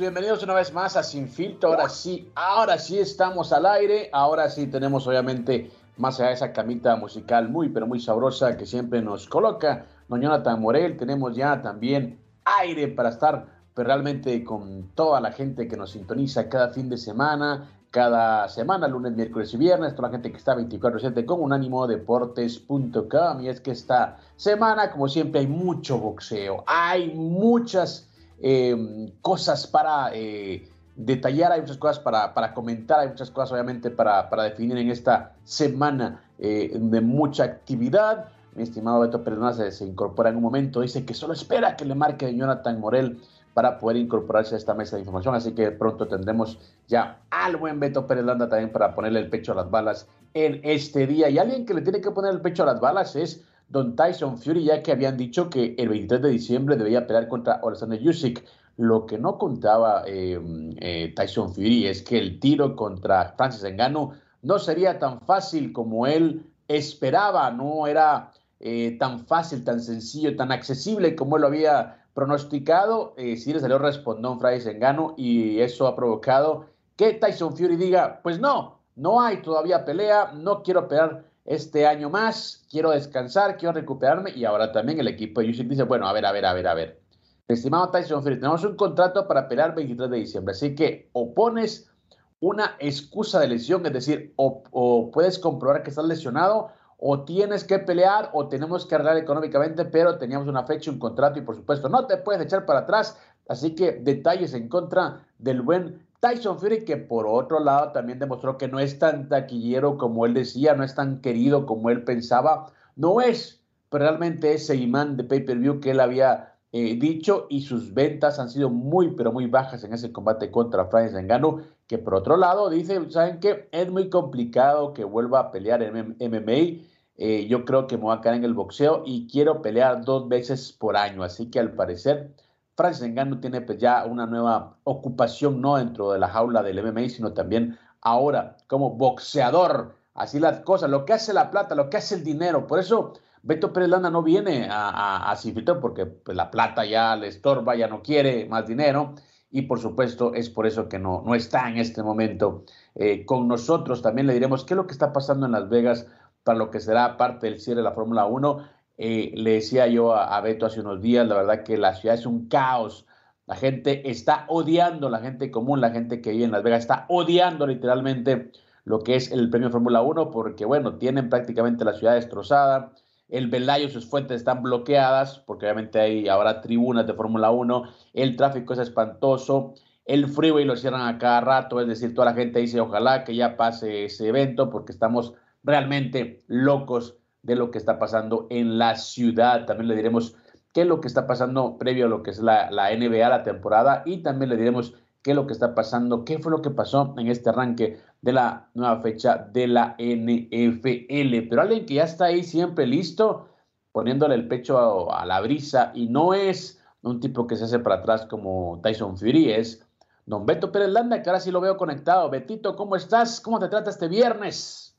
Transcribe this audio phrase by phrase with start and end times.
[0.00, 1.68] Bienvenidos una vez más a Sin Filtro.
[1.68, 4.08] Ahora sí, ahora sí estamos al aire.
[4.14, 8.64] Ahora sí tenemos obviamente más allá de esa camita musical muy pero muy sabrosa que
[8.64, 10.96] siempre nos coloca Don Jonathan Morel.
[10.96, 13.44] Tenemos ya también aire para estar
[13.74, 18.88] pues, realmente con toda la gente que nos sintoniza cada fin de semana, cada semana,
[18.88, 23.42] lunes, miércoles y viernes, toda la gente que está 24-7 con unánimodeportes.com.
[23.42, 28.09] Y es que esta semana, como siempre, hay mucho boxeo, hay muchas
[28.42, 33.90] eh, cosas para eh, detallar, hay muchas cosas para, para, comentar, hay muchas cosas obviamente
[33.90, 38.26] para, para definir en esta semana eh, de mucha actividad.
[38.54, 41.94] Mi estimado Beto Pérez se, incorpora en un momento, dice que solo espera que le
[41.94, 43.20] marque Jonathan Morel
[43.54, 46.58] para poder incorporarse a esta mesa de información, así que pronto tendremos
[46.88, 50.60] ya al buen Beto Pérez Landa también para ponerle el pecho a las balas en
[50.62, 51.28] este día.
[51.28, 54.36] Y alguien que le tiene que poner el pecho a las balas es Don Tyson
[54.36, 58.44] Fury, ya que habían dicho que el 23 de diciembre debía pelear contra Alexander Usyk.
[58.76, 64.12] Lo que no contaba em, eh, Tyson Fury es que el tiro contra Francis Engano
[64.42, 70.50] no sería tan fácil como él esperaba, no era eh, tan fácil, tan sencillo, tan
[70.50, 73.14] accesible como él lo había pronosticado.
[73.16, 76.66] Eh, sí le salió respondón Francis Engano y eso ha provocado
[76.96, 82.08] que Tyson Fury diga, pues no, no hay todavía pelea, no quiero pelear este año
[82.10, 86.12] más, quiero descansar, quiero recuperarme y ahora también el equipo de Usyk dice, bueno, a
[86.12, 87.00] ver, a ver, a ver, a ver.
[87.48, 91.90] Estimado Tyson Fury, tenemos un contrato para pelear 23 de diciembre, así que o pones
[92.38, 97.80] una excusa de lesión, es decir, o, puedes comprobar que estás lesionado, o tienes que
[97.80, 101.88] pelear, o tenemos que arreglar económicamente, pero teníamos una fecha, un contrato, y por supuesto
[101.88, 103.18] no te puedes echar para atrás.
[103.48, 108.58] Así que detalles en contra del buen Tyson Fury, que por otro lado también demostró
[108.58, 112.72] que no es tan taquillero como él decía, no es tan querido como él pensaba,
[112.94, 118.38] no es realmente ese imán de pay-per-view que él había eh, dicho y sus ventas
[118.38, 122.36] han sido muy, pero muy bajas en ese combate contra Francis Engano, que por otro
[122.36, 123.68] lado dice, ¿saben qué?
[123.72, 126.82] Es muy complicado que vuelva a pelear en MMA.
[127.16, 130.28] Eh, yo creo que me voy a caer en el boxeo y quiero pelear dos
[130.28, 132.30] veces por año, así que al parecer
[132.80, 137.10] Francis Ngannou tiene pues ya una nueva ocupación no dentro de la jaula del MMA,
[137.10, 139.96] sino también ahora como boxeador.
[140.14, 142.66] Así las cosas, lo que hace la plata, lo que hace el dinero.
[142.66, 143.12] Por eso
[143.42, 145.36] Beto Pérez Landa no viene a, a,
[145.78, 149.14] porque pues, la plata ya le estorba, ya no quiere más dinero.
[149.50, 153.46] Y por supuesto es por eso que no, no está en este momento eh, con
[153.46, 154.00] nosotros.
[154.00, 156.06] También le diremos qué es lo que está pasando en Las Vegas
[156.44, 158.79] para lo que será parte del cierre de la Fórmula 1.
[159.02, 162.16] Eh, le decía yo a, a, Beto hace unos días, la verdad que la ciudad
[162.16, 163.06] es un caos.
[163.46, 167.06] La gente está odiando, la gente común, la gente que vive en Las Vegas está
[167.08, 168.52] odiando literalmente
[168.84, 172.92] lo que es el premio Fórmula 1 porque, bueno, tienen prácticamente la ciudad destrozada.
[173.30, 177.84] El Velayo, sus fuentes están bloqueadas porque obviamente hay ahora tribunas de Fórmula 1.
[178.12, 179.72] El tráfico es espantoso.
[180.04, 183.34] El freeway lo cierran a cada rato, es decir, toda la gente dice ojalá que
[183.34, 185.32] ya pase ese evento porque estamos
[185.62, 189.66] realmente locos de lo que está pasando en la ciudad.
[189.66, 190.36] También le diremos
[190.72, 193.42] qué es lo que está pasando previo a lo que es la, la NBA, la
[193.42, 196.70] temporada, y también le diremos qué es lo que está pasando, qué fue lo que
[196.70, 201.48] pasó en este arranque de la nueva fecha de la NFL.
[201.48, 203.48] Pero alguien que ya está ahí siempre listo,
[203.92, 207.96] poniéndole el pecho a, la brisa y no es un tipo que se hace para
[207.96, 209.86] atrás como Tyson Fury, es
[210.26, 212.30] don Beto Pérez Landa, que ahora sí lo veo conectado.
[212.30, 213.40] Betito, ¿cómo estás?
[213.40, 214.89] ¿Cómo te trata este viernes?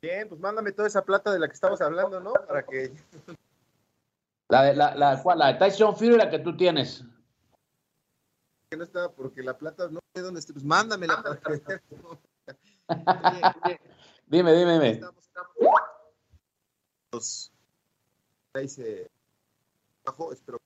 [0.00, 2.32] Bien, pues mándame toda esa plata de la que estamos hablando, ¿no?
[2.32, 2.92] Para que...
[4.48, 7.04] La de, la, la, la de Tyson Fury, la que tú tienes
[8.70, 10.52] que no estaba porque la plata no sé dónde está.
[10.52, 11.80] Pues mándamela para que...
[14.26, 15.00] dime, dime, dime.
[17.12, 17.52] Los
[18.54, 19.10] dice
[20.04, 20.58] bajo, espero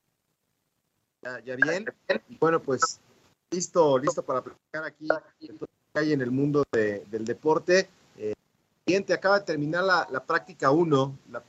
[1.23, 1.87] ya, ya bien.
[2.29, 3.01] Y bueno, pues
[3.51, 5.09] listo, listo para platicar aquí
[5.49, 7.89] que hay en el mundo de, del deporte.
[8.87, 11.43] Siguiente, acaba de terminar la, la práctica 1, la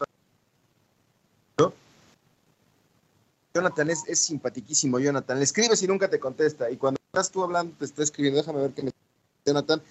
[3.56, 5.38] Jonathan es, es simpatiquísimo, Jonathan.
[5.38, 6.70] Le escribes y nunca te contesta.
[6.70, 8.40] Y cuando estás tú hablando, te está escribiendo.
[8.40, 8.92] Déjame ver qué me
[9.46, 9.82] Jonathan.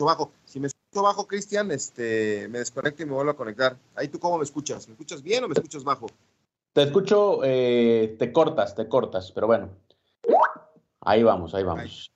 [0.00, 0.32] Bajo.
[0.44, 3.76] Si me escucho bajo, Cristian, este, me desconecto y me vuelvo a conectar.
[3.94, 4.88] Ahí tú cómo me escuchas.
[4.88, 6.06] ¿Me escuchas bien o me escuchas bajo?
[6.72, 9.70] Te escucho, eh, te cortas, te cortas, pero bueno.
[11.00, 12.12] Ahí vamos, ahí vamos.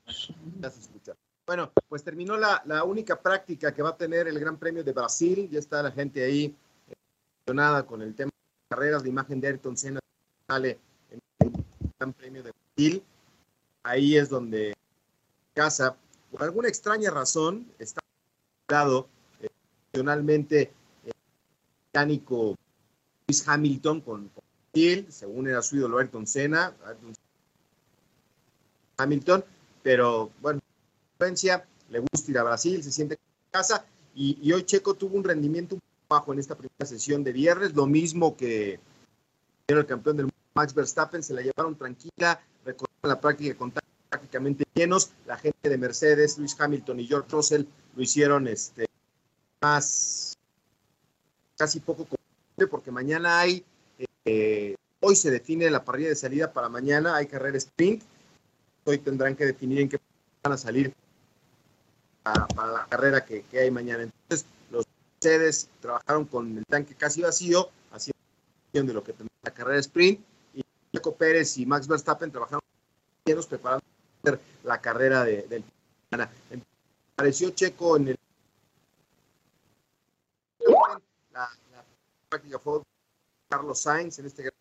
[0.61, 1.15] ya se escucha.
[1.47, 4.93] Bueno, pues terminó la, la, única práctica que va a tener el Gran Premio de
[4.93, 5.49] Brasil.
[5.51, 6.55] Ya está la gente ahí
[7.45, 10.01] emocionada con el tema de carreras, de imagen de Ayrton Senna
[10.47, 10.79] sale
[11.11, 11.65] en el
[11.99, 13.03] Gran Premio de Brasil.
[13.83, 14.75] Ahí es donde
[15.55, 15.97] casa,
[16.31, 18.01] por alguna extraña razón, está
[18.69, 19.09] dado
[19.41, 19.49] eh,
[19.93, 20.05] el
[21.93, 22.57] mecánico
[23.27, 24.31] Luis Hamilton con,
[24.73, 26.75] Brasil, según era su ídolo Ayrton Senna,
[28.97, 29.45] Hamilton,
[29.83, 30.62] pero bueno,
[31.89, 33.21] le gusta ir a Brasil, se siente en
[33.51, 33.85] casa
[34.15, 35.79] y, hoy Checo tuvo un rendimiento
[36.09, 38.81] bajo en esta primera sesión de viernes, lo mismo que
[39.69, 43.73] el campeón del Max Verstappen se la llevaron tranquila, recorrieron la práctica con
[44.11, 45.13] prácticamente llenos.
[45.27, 47.65] La gente de Mercedes, Luis Hamilton y George Russell
[47.97, 48.87] lo hicieron este,
[49.63, 50.37] más,
[51.57, 52.07] casi poco
[52.71, 53.65] porque mañana hay,
[54.25, 58.03] eh, hoy se define la parrilla de salida para mañana, hay carrera sprint.
[58.85, 59.99] Hoy tendrán que definir en qué
[60.43, 60.95] van a salir
[62.23, 64.05] para, la carrera que, hay mañana.
[64.05, 68.15] Entonces, los Mercedes trabajaron con el tanque casi vacío, haciendo
[68.73, 70.21] de lo que tendrá la carrera sprint
[70.93, 72.61] Checo Pérez y Max Verstappen trabajaron
[73.49, 73.85] preparando
[74.65, 75.65] la carrera de, del
[77.15, 78.19] Apareció Checo en el
[81.33, 81.85] la, la
[82.29, 82.83] práctica fue
[83.49, 84.55] Carlos Sainz en este gran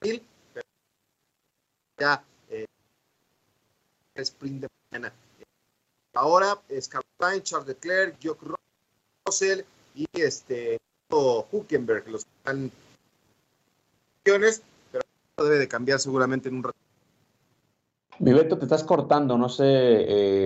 [0.00, 0.66] pero
[1.98, 2.66] ya eh,
[4.16, 4.68] sprint de
[6.82, 8.46] Sainz, Charles Leclerc, George
[9.26, 9.60] Russell
[9.94, 10.78] y este
[11.10, 12.70] Huckenberg, los que están
[14.24, 16.78] debe de cambiar seguramente en un rato.
[18.18, 19.64] Mi Beto, te estás cortando, no sé,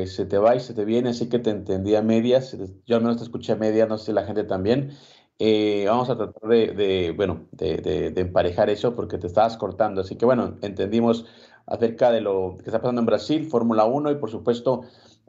[0.02, 2.54] eh, se te va y se te viene, así que te entendí a medias.
[2.86, 4.92] Yo al menos te escuché a medias, no sé si la gente también.
[5.38, 10.02] Eh, vamos a tratar de, bueno, de, emparejar eso porque te estabas cortando.
[10.02, 11.24] Así que bueno, entendimos
[11.66, 14.82] acerca de lo que está pasando en Brasil, Fórmula 1 y por supuesto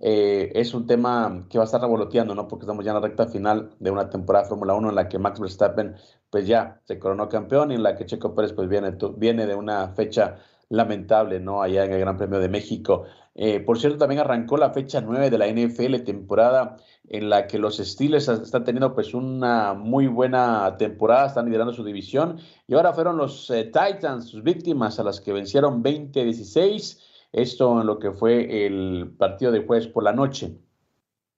[0.06, 2.46] eh, es un tema que va a estar revoloteando, ¿no?
[2.50, 5.08] Porque estamos ya en la recta final de una temporada de Fórmula 1 en la
[5.08, 5.96] que Max Verstappen
[6.30, 9.56] pues ya se coronó campeón y en la que Checo Pérez pues viene, viene de
[9.56, 11.62] una fecha lamentable, ¿no?
[11.62, 13.06] Allá en el Gran Premio de México.
[13.34, 16.76] Eh, por cierto, también arrancó la fecha 9 de la NFL, temporada
[17.08, 21.86] en la que los Steelers están teniendo pues una muy buena temporada, están liderando su
[21.86, 27.82] división y ahora fueron los eh, Titans sus víctimas a las que vencieron 20-16 esto
[27.82, 30.58] en lo que fue el partido de jueves por la noche.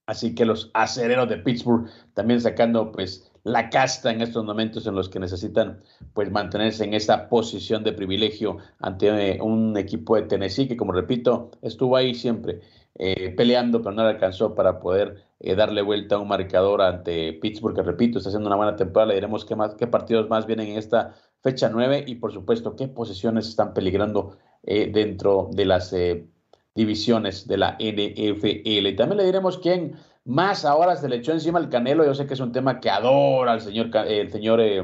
[0.06, 4.96] Así que los acereros de Pittsburgh también sacando pues la casta en estos momentos en
[4.96, 5.82] los que necesitan
[6.14, 11.52] pues mantenerse en esa posición de privilegio ante un equipo de Tennessee que como repito
[11.62, 12.62] estuvo ahí siempre
[12.96, 17.75] eh, peleando pero no alcanzó para poder eh, darle vuelta a un marcador ante Pittsburgh
[17.75, 20.70] que repito está haciendo una buena temporada le diremos qué, más, qué partidos más vienen
[20.70, 25.93] en esta fecha 9 y por supuesto qué posiciones están peligrando dentro de las
[26.75, 28.95] divisiones de la NFL.
[28.95, 29.95] También le diremos quién
[30.25, 32.03] más ahora se le echó encima el Canelo.
[32.03, 34.84] Yo sé que es un tema que adora el señor, el señor eh,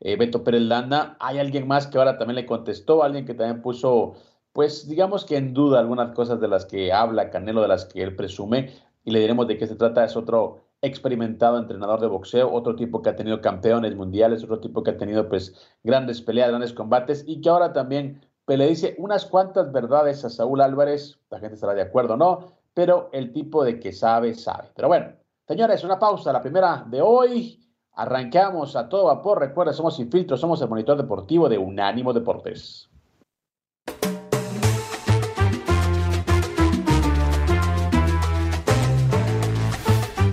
[0.00, 1.16] eh, Beto Pérez Landa.
[1.20, 4.14] Hay alguien más que ahora también le contestó, alguien que también puso,
[4.52, 8.02] pues digamos que en duda algunas cosas de las que habla Canelo, de las que
[8.02, 8.72] él presume.
[9.04, 10.04] Y le diremos de qué se trata.
[10.04, 14.82] Es otro experimentado entrenador de boxeo, otro tipo que ha tenido campeones mundiales, otro tipo
[14.82, 18.94] que ha tenido pues grandes peleas, grandes combates y que ahora también pues, le dice
[18.98, 22.52] unas cuantas verdades a Saúl Álvarez, la gente estará de acuerdo, ¿no?
[22.74, 24.68] Pero el tipo de que sabe, sabe.
[24.74, 25.12] Pero bueno,
[25.46, 27.60] señores, una pausa, la primera de hoy.
[27.96, 29.38] Arrancamos a todo vapor.
[29.38, 32.90] Recuerda, somos Sin Filtro, somos el monitor deportivo de Unánimo Deportes.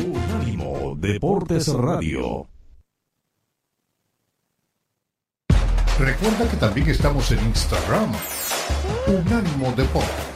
[0.03, 2.47] Unánimo Deportes Radio.
[6.01, 8.11] Recuerda que también estamos en Instagram.
[9.05, 10.30] Unánimo Deportes.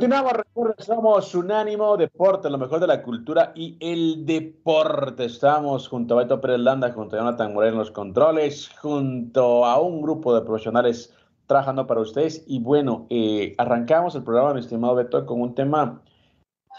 [0.00, 0.32] Continuamos,
[0.78, 5.26] somos Unánimo Deporte, lo mejor de la cultura y el deporte.
[5.26, 9.78] Estamos junto a Beto Pérez Landa, junto a Jonathan Moreno en los controles, junto a
[9.78, 11.14] un grupo de profesionales
[11.44, 12.42] trabajando para ustedes.
[12.46, 16.00] Y bueno, eh, arrancamos el programa, mi estimado Beto, con un tema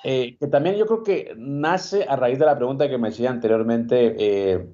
[0.03, 3.29] eh, que también yo creo que nace a raíz de la pregunta que me decía
[3.29, 4.73] anteriormente eh,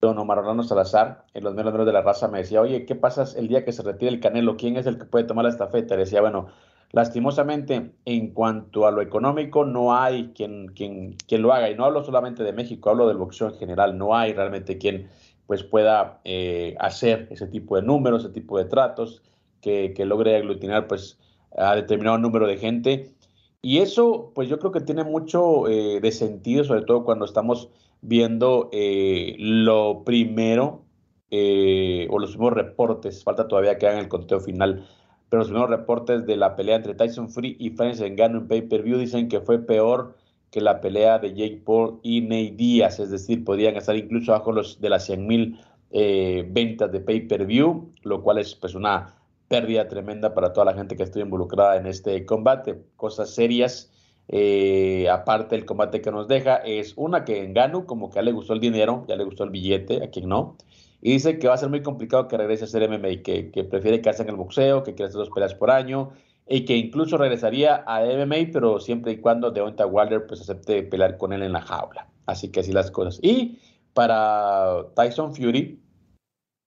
[0.00, 3.24] don Omar Orlando Salazar, en los medios de la raza, me decía, oye, ¿qué pasa
[3.36, 4.56] el día que se retire el Canelo?
[4.56, 5.96] ¿Quién es el que puede tomar la estafeta?
[5.96, 6.46] Le decía, bueno,
[6.92, 11.70] Lastimosamente, en cuanto a lo económico, no hay quien, quien, quien lo haga.
[11.70, 13.98] Y no hablo solamente de México, hablo del boxeo en general.
[13.98, 15.08] No hay realmente quien
[15.46, 19.22] pues, pueda eh, hacer ese tipo de números, ese tipo de tratos,
[19.60, 21.18] que, que logre aglutinar pues,
[21.58, 23.12] a determinado número de gente.
[23.60, 27.68] Y eso, pues yo creo que tiene mucho eh, de sentido, sobre todo cuando estamos
[28.00, 30.84] viendo eh, lo primero
[31.30, 34.86] o los mismos reportes, falta todavía que hagan el conteo final
[35.28, 38.98] pero los primeros reportes de la pelea entre Tyson Free y Francis Ngannou en pay-per-view
[38.98, 40.16] dicen que fue peor
[40.50, 44.52] que la pelea de Jake Paul y Nate Diaz, es decir, podrían estar incluso bajo
[44.52, 49.14] los de las 100 mil eh, ventas de pay-per-view, lo cual es pues una
[49.48, 52.82] pérdida tremenda para toda la gente que estuvo involucrada en este combate.
[52.96, 53.90] Cosas serias,
[54.28, 58.32] eh, aparte el combate que nos deja, es una que Ngannou como que ya le
[58.32, 60.56] gustó el dinero, ya le gustó el billete, a quien no,
[61.00, 63.64] y dice que va a ser muy complicado que regrese a hacer MMA, que, que
[63.64, 66.10] prefiere quedarse en el boxeo, que quiere hacer dos peleas por año
[66.48, 71.16] y que incluso regresaría a MMA, pero siempre y cuando Deonta Wilder pues acepte pelear
[71.18, 72.08] con él en la jaula.
[72.26, 73.20] Así que así las cosas.
[73.22, 73.58] Y
[73.94, 75.80] para Tyson Fury,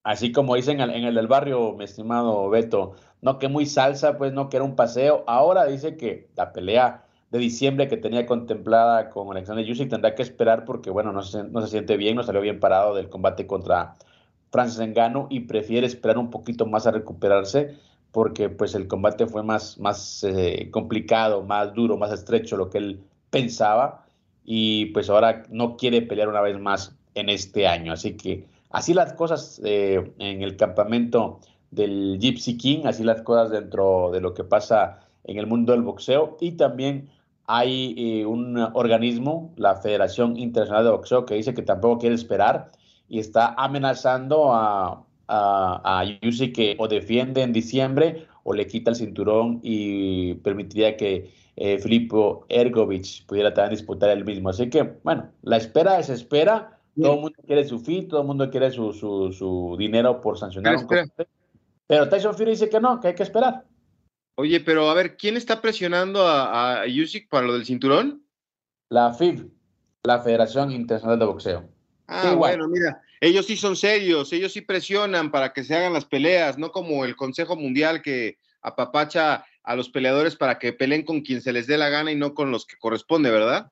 [0.03, 4.33] así como dicen en el del barrio, mi estimado Beto, no que muy salsa, pues
[4.33, 5.23] no que era un paseo.
[5.27, 10.21] Ahora dice que la pelea de diciembre que tenía contemplada con Alexander Usyk tendrá que
[10.21, 13.47] esperar porque, bueno, no se, no se siente bien, no salió bien parado del combate
[13.47, 13.95] contra
[14.51, 17.75] Francis Engano y prefiere esperar un poquito más a recuperarse
[18.11, 22.77] porque pues el combate fue más, más eh, complicado, más duro, más estrecho lo que
[22.77, 24.05] él pensaba
[24.43, 27.93] y pues ahora no quiere pelear una vez más en este año.
[27.93, 31.39] Así que así las cosas eh, en el campamento
[31.71, 35.83] del Gypsy King, así las cosas dentro de lo que pasa en el mundo del
[35.83, 37.09] boxeo y también
[37.47, 42.71] hay eh, un organismo, la Federación Internacional de Boxeo, que dice que tampoco quiere esperar
[43.11, 46.05] y está amenazando a, a, a
[46.55, 52.45] que o defiende en diciembre o le quita el cinturón y permitiría que eh, Filippo
[52.47, 54.47] Ergovich pudiera también disputar el mismo.
[54.47, 56.79] Así que, bueno, la espera es espera.
[56.95, 60.37] Todo el mundo quiere su fit, todo el mundo quiere su, su, su dinero por
[60.37, 60.87] sancionar un
[61.87, 63.65] Pero Tyson Fury dice que no, que hay que esperar.
[64.35, 68.23] Oye, pero a ver, ¿quién está presionando a, a Usyk para lo del cinturón?
[68.89, 69.51] La FIB,
[70.03, 71.80] la Federación Internacional de Boxeo.
[72.13, 76.03] Ah, bueno, mira, ellos sí son serios, ellos sí presionan para que se hagan las
[76.03, 81.21] peleas, no como el Consejo Mundial que apapacha a los peleadores para que peleen con
[81.21, 83.71] quien se les dé la gana y no con los que corresponde, ¿verdad?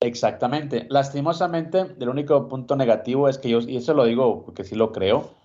[0.00, 0.86] Exactamente.
[0.90, 4.90] Lastimosamente, el único punto negativo es que yo, y eso lo digo porque sí lo
[4.90, 5.36] creo,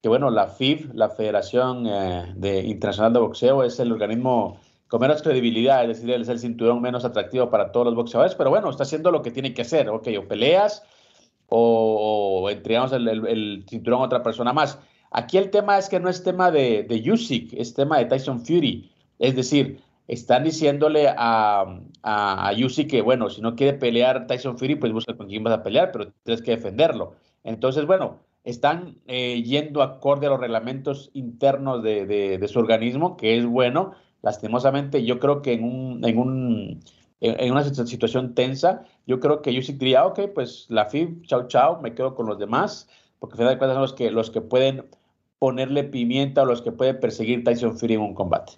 [0.00, 5.02] que bueno, la FIB, la Federación eh, de Internacional de Boxeo, es el organismo con
[5.02, 8.70] menos credibilidad, es decir, es el cinturón menos atractivo para todos los boxeadores, pero bueno,
[8.70, 10.82] está haciendo lo que tiene que hacer, ok, o peleas
[11.54, 14.78] o, entregamos el, cinturón a otra persona más.
[15.10, 18.40] Aquí el tema es que no es tema de, de Usyk, es tema de Tyson
[18.40, 24.58] Fury, es decir, están diciéndole a, a, Usyk que, bueno, si no quiere pelear Tyson
[24.58, 27.14] Fury, pues busca con quién vas a pelear, pero tienes que defenderlo.
[27.44, 33.36] Entonces, bueno, están eh, yendo acorde a los reglamentos internos de, de, su organismo, que
[33.36, 33.92] es bueno.
[34.22, 36.80] Lastimosamente, yo creo que en, un, en, un,
[37.22, 41.80] en, una situación tensa, yo creo que Usyk diría, ok, pues la FIB, chao, chao,
[41.80, 42.88] me quedo con los demás,
[43.20, 44.84] porque al final de cuentas son los que, los que pueden
[45.38, 48.54] ponerle pimienta o los que pueden perseguir Tyson Fury en un combate.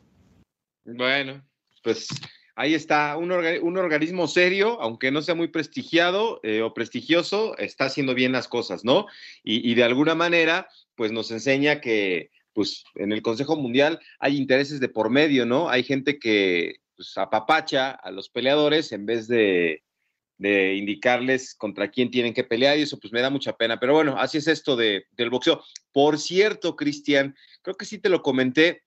[0.86, 1.42] Bueno,
[1.82, 2.08] pues
[2.56, 8.14] ahí está, un, organismo serio, aunque no sea muy prestigiado eh, o prestigioso, está haciendo
[8.14, 9.06] bien las cosas, ¿no?
[9.42, 14.80] Y, de alguna manera, pues nos enseña que, pues en el Consejo Mundial hay intereses
[14.80, 15.68] de por medio, ¿no?
[15.68, 19.82] Hay gente que pues, apapacha a los peleadores en vez de,
[20.38, 23.78] de indicarles contra quién tienen que pelear y eso pues me da mucha pena.
[23.78, 25.62] Pero bueno, así es esto de, del boxeo.
[25.92, 28.82] Por cierto, Cristian, creo que sí te lo comenté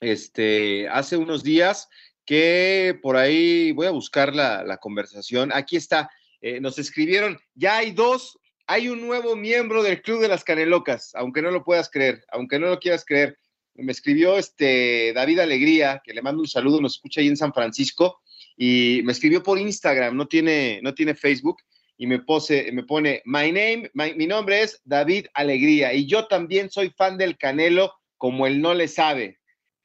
[0.00, 1.88] este, hace unos días
[2.26, 5.50] que por ahí voy a buscar la, conversación.
[5.52, 10.28] Aquí está, eh, nos escribieron, ya hay dos, hay un nuevo miembro del Club de
[10.28, 13.38] las Canelocas, aunque no lo puedas creer, aunque no lo quieras creer.
[13.74, 17.52] Me escribió este David Alegría, que le mando un saludo, nos escucha ahí en San
[17.52, 18.20] Francisco,
[18.56, 21.58] y me escribió por Instagram, no tiene, no tiene Facebook,
[21.96, 26.70] y me, pose, me pone, my name, mi nombre es David Alegría, y yo también
[26.70, 29.40] soy fan del Canelo, como él no le sabe.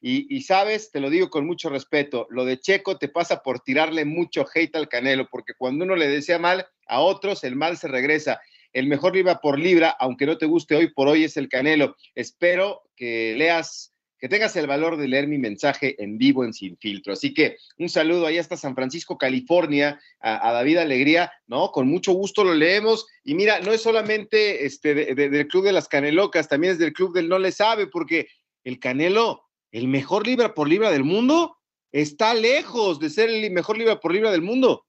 [0.08, 4.04] Y, sabes, te lo digo con mucho respeto, lo de Checo te pasa por tirarle
[4.04, 7.88] mucho hate al Canelo, porque cuando uno le desea mal a otros, el mal se
[7.88, 8.40] regresa.
[8.76, 11.96] El mejor libra por libra, aunque no te guste hoy por hoy, es el Canelo.
[12.14, 16.76] Espero que leas, que tengas el valor de leer mi mensaje en vivo en Sin
[16.76, 17.14] Filtro.
[17.14, 21.72] Así que un saludo ahí hasta San Francisco, California, a, David Alegría, ¿no?
[21.72, 23.06] Con mucho gusto lo leemos.
[23.24, 27.14] Y mira, no es solamente este, del Club de las Canelocas, también es del Club
[27.14, 28.28] del No Le Sabe, porque
[28.62, 29.40] el Canelo
[29.72, 31.56] el mejor libra por libra del mundo
[31.92, 34.85] está lejos de ser el mejor libra por libra del mundo.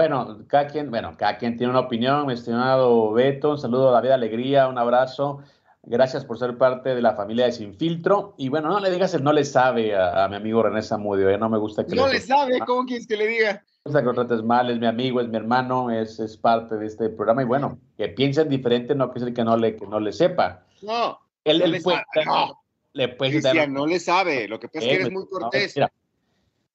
[0.00, 3.92] Bueno, cada quien, bueno, cada quien tiene una opinión, mi estimado Beto, un saludo a
[3.92, 5.42] David Alegría, un abrazo.
[5.82, 8.32] Gracias por ser parte de la familia de Sin Filtro.
[8.38, 11.36] Y bueno, no le digas el no le sabe a, mi amigo René Zamudio, ¿eh?
[11.36, 13.52] no me gusta que No le, sabe, ¿cómo quieres que le diga?
[13.52, 16.76] No gusta que lo trates mal, es mi amigo, es mi hermano, es, es parte
[16.76, 17.42] de este programa.
[17.42, 20.64] Y bueno, que piensen diferente no quiere decir que no le, que no le sepa.
[20.80, 21.18] No.
[21.44, 22.58] Él, no él fue, no
[22.94, 25.74] le Cristian, no le sabe, lo que pasa es que eres muy cortés.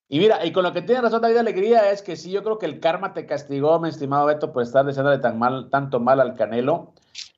[0.08, 2.60] Y mira, y con lo que tiene razón David Alegría es que sí, yo creo
[2.60, 6.20] que el karma te castigó, mi estimado Beto, por estar deseándole tan mal, tanto mal
[6.20, 6.94] al Canelo.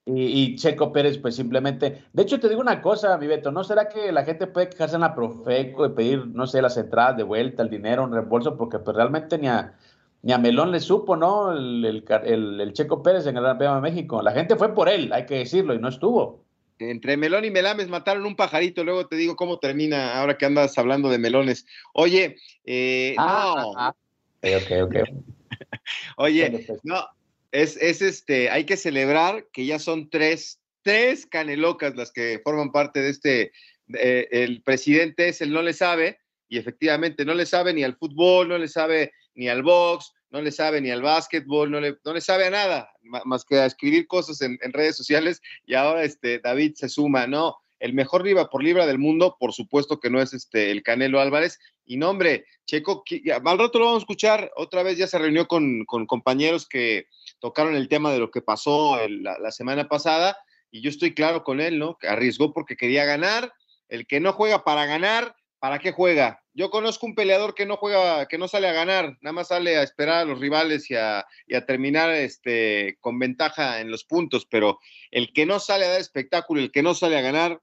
[0.09, 2.05] Y, Checo Pérez, pues simplemente.
[2.13, 4.95] De hecho, te digo una cosa, mi Beto, ¿no será que la gente puede quejarse
[4.95, 8.55] en la Profeco y pedir, no sé, las entradas de vuelta, el dinero, un reembolso?
[8.55, 9.73] Porque pues, realmente ni a,
[10.21, 11.51] ni a Melón le supo, ¿no?
[11.51, 14.21] El, el, Checo Pérez en el Gran Premio de México.
[14.21, 16.46] La gente fue por él, hay que decirlo, y no estuvo
[16.79, 20.77] entre Melón y Melames mataron un pajarito, luego te digo cómo termina ahora que andas
[20.77, 21.65] hablando de melones.
[21.93, 23.73] Oye, eh, ah, no.
[23.77, 23.95] Ah,
[26.17, 26.79] Oye, pues.
[26.83, 27.05] no,
[27.51, 32.71] es, es, este, hay que celebrar que ya son tres, tres canelocas las que forman
[32.71, 33.51] parte de este,
[33.89, 38.49] el presidente es el no le sabe, y efectivamente no le sabe ni al fútbol,
[38.49, 42.13] no le sabe ni al box, no le sabe ni al básquetbol, no le, no
[42.13, 46.39] le sabe a nada, más que a escribir cosas en, redes sociales, y ahora este,
[46.39, 47.57] David se suma, ¿no?
[47.79, 51.19] El mejor libra por libra del mundo, por supuesto que no es este, el Canelo
[51.19, 51.59] Álvarez.
[51.85, 53.03] Y no, hombre, Checo,
[53.45, 54.51] al rato lo vamos a escuchar.
[54.55, 57.05] Otra vez ya se reunió con, compañeros que
[57.39, 60.37] tocaron el tema de lo que pasó la, semana pasada.
[60.71, 61.99] Y yo estoy claro con él, ¿no?
[62.01, 63.53] Arriesgó porque quería ganar.
[63.89, 66.41] El que no juega para ganar, ¿para qué juega?
[66.53, 69.77] Yo conozco un peleador que no juega, que no sale a ganar, nada más sale
[69.77, 71.25] a esperar a los rivales y a,
[71.67, 74.79] terminar este, con ventaja en los puntos, pero
[75.11, 77.61] el que no sale a dar espectáculo, el que no sale a ganar,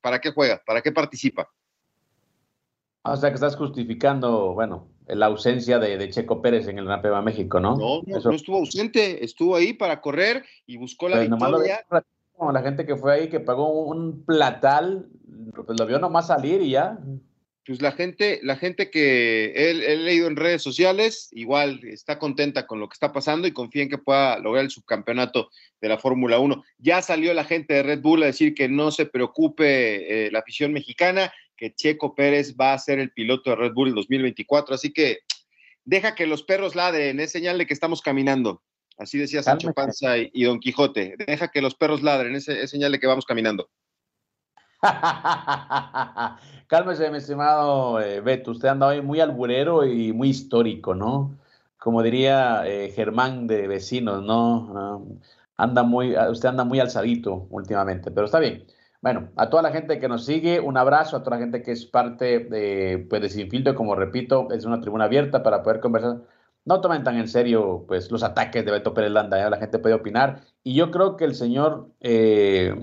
[0.00, 0.62] ¿para qué juega?
[0.66, 1.50] ¿Para qué participa?
[3.04, 7.02] Ah, o sea que estás justificando, bueno, la ausencia de, Checo Pérez en el Gran
[7.02, 7.76] de México, ¿no?
[7.76, 11.84] No, no, estuvo ausente, estuvo ahí para correr y buscó la pues victoria.
[12.52, 15.08] la gente que fue ahí, que pagó un platal,
[15.66, 16.98] pues lo vio nomás salir y ya
[17.64, 22.80] pues la gente, la gente que he, leído en redes sociales, igual está contenta con
[22.80, 26.40] lo que está pasando y confía en que pueda lograr el subcampeonato de la Fórmula
[26.40, 26.64] 1.
[26.78, 30.40] Ya salió la gente de Red Bull a decir que no se preocupe eh, la
[30.40, 34.74] afición mexicana, que Checo Pérez va a ser el piloto de Red Bull en 2024.
[34.74, 35.18] Así que
[35.84, 38.62] deja que los perros ladren, es señal de que estamos caminando.
[38.98, 41.14] Así decía Sancho Panza y, Don Quijote.
[41.26, 43.70] Deja que los perros ladren, es, es señal de que vamos caminando.
[46.66, 48.50] Cálmese, mi estimado eh, Beto.
[48.50, 51.38] Usted anda hoy muy alburero y muy histórico, ¿no?
[51.78, 54.72] Como diría eh, Germán de vecinos, ¿no?
[54.76, 54.98] Ah,
[55.56, 58.66] anda muy, ah, usted anda muy alzadito últimamente, pero está bien.
[59.00, 61.72] Bueno, a toda la gente que nos sigue, un abrazo, a toda la gente que
[61.72, 65.80] es parte de, pues, de Sin Filtro, como repito, es una tribuna abierta para poder
[65.80, 66.22] conversar.
[66.64, 69.50] No tomen tan en serio pues, los ataques de Beto Pérez Landa, ¿eh?
[69.50, 70.42] la gente puede opinar.
[70.62, 72.74] Y yo creo que el señor eh,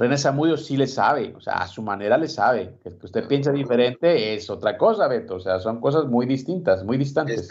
[0.00, 2.74] René Zamudio sí le sabe, o sea, a su manera le sabe.
[2.82, 6.96] Que usted piensa diferente es otra cosa, Beto, o sea, son cosas muy distintas, muy
[6.96, 7.48] distantes.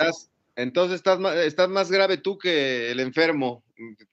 [0.55, 3.63] entonces estás, estás más grave tú que el enfermo.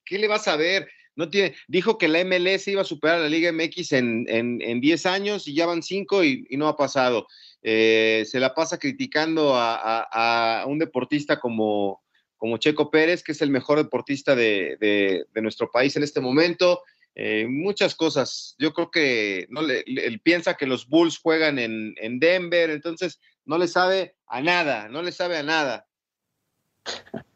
[0.05, 0.87] ¿Qué le vas a ver?
[1.17, 4.81] no tiene, dijo que la MLS iba a superar a la Liga MX en, en,
[4.81, 7.27] 10 años y ya van 5 y, no ha pasado.
[7.63, 12.03] Eh, se la pasa criticando a, un deportista como,
[12.37, 16.83] como, Checo Pérez, que es el mejor deportista de, nuestro país en este momento.
[17.19, 18.55] Eh, muchas cosas.
[18.59, 23.19] Yo creo que no le, él piensa que los Bulls juegan en, en Denver, entonces
[23.47, 25.87] no le sabe a nada, no le sabe a nada.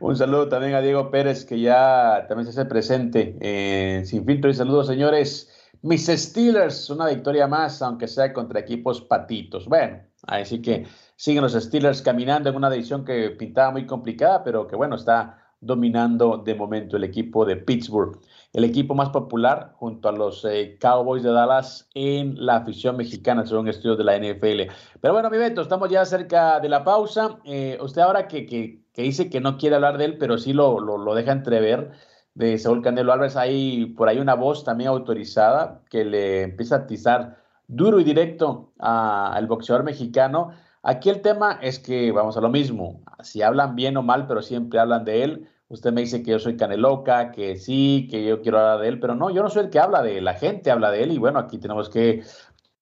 [0.00, 4.50] Un saludo también a Diego Pérez, que ya también se hace presente en Sin Filtro.
[4.50, 5.50] Y saludos, señores.
[5.80, 9.66] Mis Steelers, una victoria más, aunque sea contra equipos patitos.
[9.66, 14.66] Bueno, así que siguen los Steelers caminando en una división que pintaba muy complicada, pero
[14.66, 18.18] que bueno, está dominando de momento el equipo de Pittsburgh,
[18.54, 23.44] el equipo más popular junto a los eh, Cowboys de Dallas en la afición mexicana,
[23.44, 24.72] según estudios de la NFL.
[25.02, 27.38] Pero bueno, mi Beto, estamos ya cerca de la pausa.
[27.44, 30.52] Eh, usted ahora que, que que dice que no quiere hablar de él, pero sí
[30.52, 31.90] lo, lo, deja entrever
[32.34, 33.36] de Saúl Canelo Álvarez.
[33.36, 38.72] Hay por ahí una voz también autorizada que le empieza a atizar duro y directo
[38.78, 40.50] al boxeador mexicano.
[40.82, 43.02] Aquí el tema es que vamos a lo mismo.
[43.22, 45.48] Si hablan bien o mal, pero siempre hablan de él.
[45.74, 49.00] Usted me dice que yo soy caneloca, que sí, que yo quiero hablar de él,
[49.00, 51.10] pero no, yo no soy el que habla de él, la gente habla de él
[51.10, 52.22] y bueno, aquí tenemos que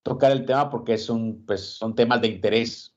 [0.02, 2.94] tocar el tema porque es un, pues, son temas de interés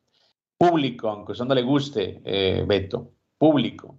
[0.58, 3.98] público, aunque eso no le guste, eh, Beto, público.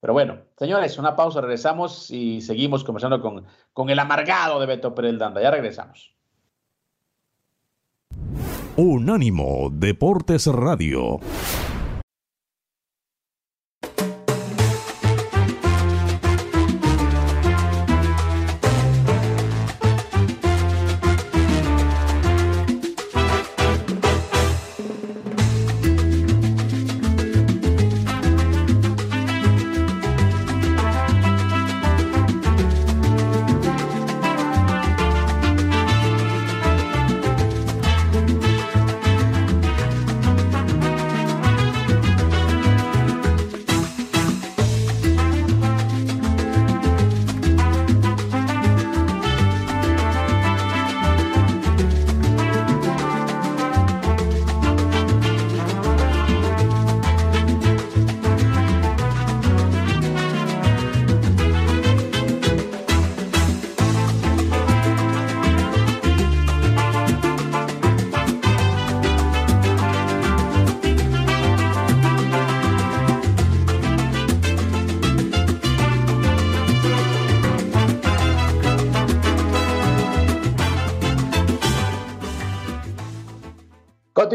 [0.00, 4.92] Pero bueno, señores, una pausa, regresamos y seguimos conversando con, con el amargado de Beto
[4.92, 5.18] Pérez.
[5.18, 6.16] Ya regresamos.
[8.76, 11.20] Unánimo Deportes Radio.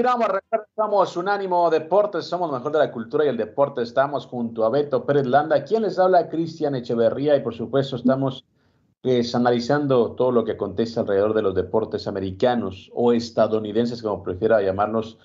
[0.03, 3.81] Continuamos, estamos Unánimo Deportes, somos lo mejor de la cultura y el deporte.
[3.81, 8.43] Estamos junto a Beto Pérez Landa, quien les habla, Cristian Echeverría, y por supuesto estamos
[9.01, 14.61] pues, analizando todo lo que acontece alrededor de los deportes americanos o estadounidenses, como prefiera
[14.61, 15.17] llamarlos,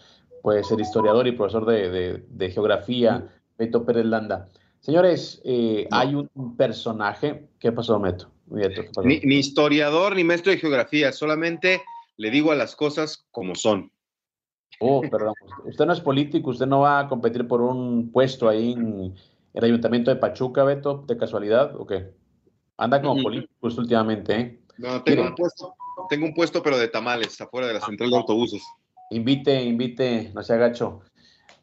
[0.43, 4.47] pues el historiador y profesor de, geografía, Beto Pérez Landa.
[4.79, 7.49] Señores, eh, hay un personaje.
[7.59, 8.31] ¿Qué pasó, Beto?
[8.47, 11.83] ni historiador ni maestro de geografía, solamente
[12.17, 13.91] le digo a las cosas como son.
[14.81, 15.35] Oh, perdón.
[15.65, 19.15] Usted no es político, usted no va a competir por un puesto ahí en
[19.55, 22.13] el Ayuntamiento de Pachuca, Beto, de casualidad, ¿o qué?
[22.77, 24.61] Anda como político últimamente, ¿eh?
[24.79, 25.75] No, tengo un puesto,
[26.09, 28.63] tengo un puesto, pero de tamales, afuera de la central de autobuses.
[29.11, 31.01] Invite, invite, no se agacho.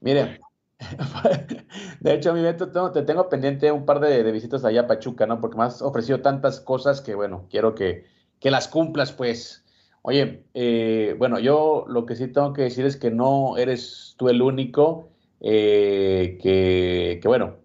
[0.01, 0.39] Mire,
[2.01, 5.39] de hecho, mi Beto, te tengo pendiente un par de, visitas allá a Pachuca, ¿no?
[5.39, 8.05] Porque me has ofrecido tantas cosas que, bueno, quiero que,
[8.39, 9.64] que las cumplas, pues.
[10.07, 14.29] Oye, eh, bueno, yo lo que sí tengo que decir es que no eres tú
[14.29, 15.09] el único
[15.41, 17.55] eh, que, bueno.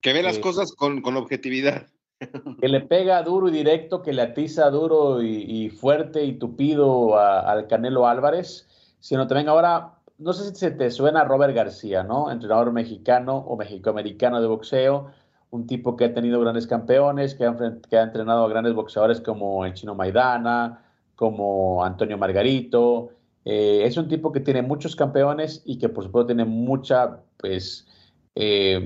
[0.00, 1.86] Que ve las cosas con, objetividad.
[2.60, 7.66] Que le pega duro y directo, que le atiza duro y, fuerte y tupido al
[7.66, 8.66] Canelo Álvarez,
[8.98, 12.30] sino también ahora, no sé si se te suena Robert García, ¿no?
[12.30, 15.10] Entrenador mexicano o mexicoamericano de boxeo,
[15.50, 17.56] un tipo que ha tenido grandes campeones, que ha,
[17.88, 20.84] que ha entrenado a grandes boxeadores como el Chino Maidana,
[21.20, 23.10] como Antonio Margarito.
[23.44, 27.86] Eh, es un tipo que tiene muchos campeones y que por supuesto tiene mucha, pues,
[28.34, 28.80] eh,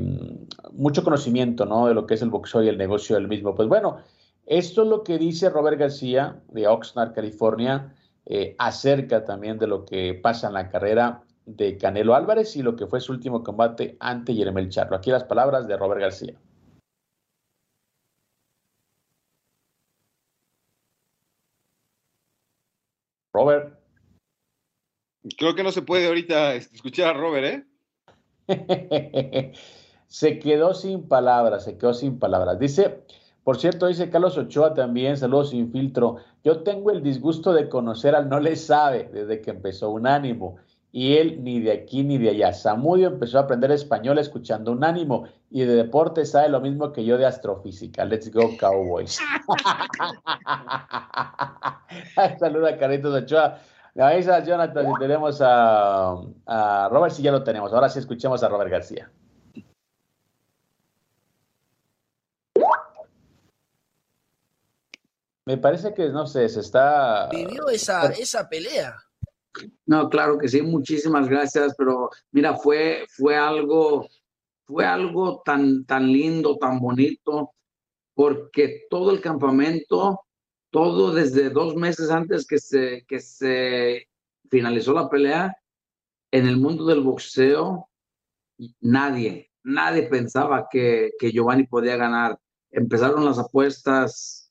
[0.73, 1.87] mucho conocimiento, ¿no?
[1.87, 3.55] De lo que es el boxeo y el negocio del mismo.
[3.55, 3.99] Pues bueno,
[4.47, 7.95] esto es lo que dice Robert García de Oxnard, California,
[8.27, 12.75] eh, acerca también de lo que pasa en la carrera de Canelo Álvarez y lo
[12.75, 14.97] que fue su último combate ante Jeremel Charlo.
[14.97, 16.35] Aquí las palabras de Robert García.
[23.35, 23.79] Robert.
[25.37, 27.65] Creo que no se puede ahorita escuchar a Robert, ¿eh?
[30.07, 32.59] se quedó sin palabras, se quedó sin palabras.
[32.59, 33.03] Dice,
[33.43, 36.19] por cierto, dice Carlos Ochoa también, saludos sin filtro.
[36.45, 40.57] Yo tengo el disgusto de conocer al no le sabe desde que empezó Unánimo.
[40.97, 42.53] Y él ni de aquí ni de allá.
[42.53, 47.19] Samudio empezó a aprender español escuchando Unánimo y de deporte sabe lo mismo que yo
[47.19, 48.05] de astrofísica.
[48.05, 49.19] Let's go, Cowboys.
[52.39, 53.59] Saluda Carlitos Ochoa.
[53.95, 56.13] Me avisa, Jonathan, si tenemos a,
[56.47, 57.73] a Robert, si ya lo tenemos.
[57.73, 59.11] Ahora sí escuchemos a Robert García.
[65.45, 67.31] Me parece que, no sé, se está...
[67.31, 68.95] Vivió esa, esa pelea.
[69.87, 74.07] No, claro que sí, muchísimas gracias, pero mira, fue, fue algo,
[74.67, 77.53] fue algo tan, tan lindo, tan bonito,
[78.15, 80.21] porque todo el campamento,
[80.71, 84.09] todo desde dos meses antes que se, que se
[84.51, 85.57] finalizó la pelea,
[86.33, 87.89] en el mundo del boxeo,
[88.81, 92.39] nadie, nadie pensaba que, que Giovanni podía ganar.
[92.71, 94.45] Empezaron las apuestas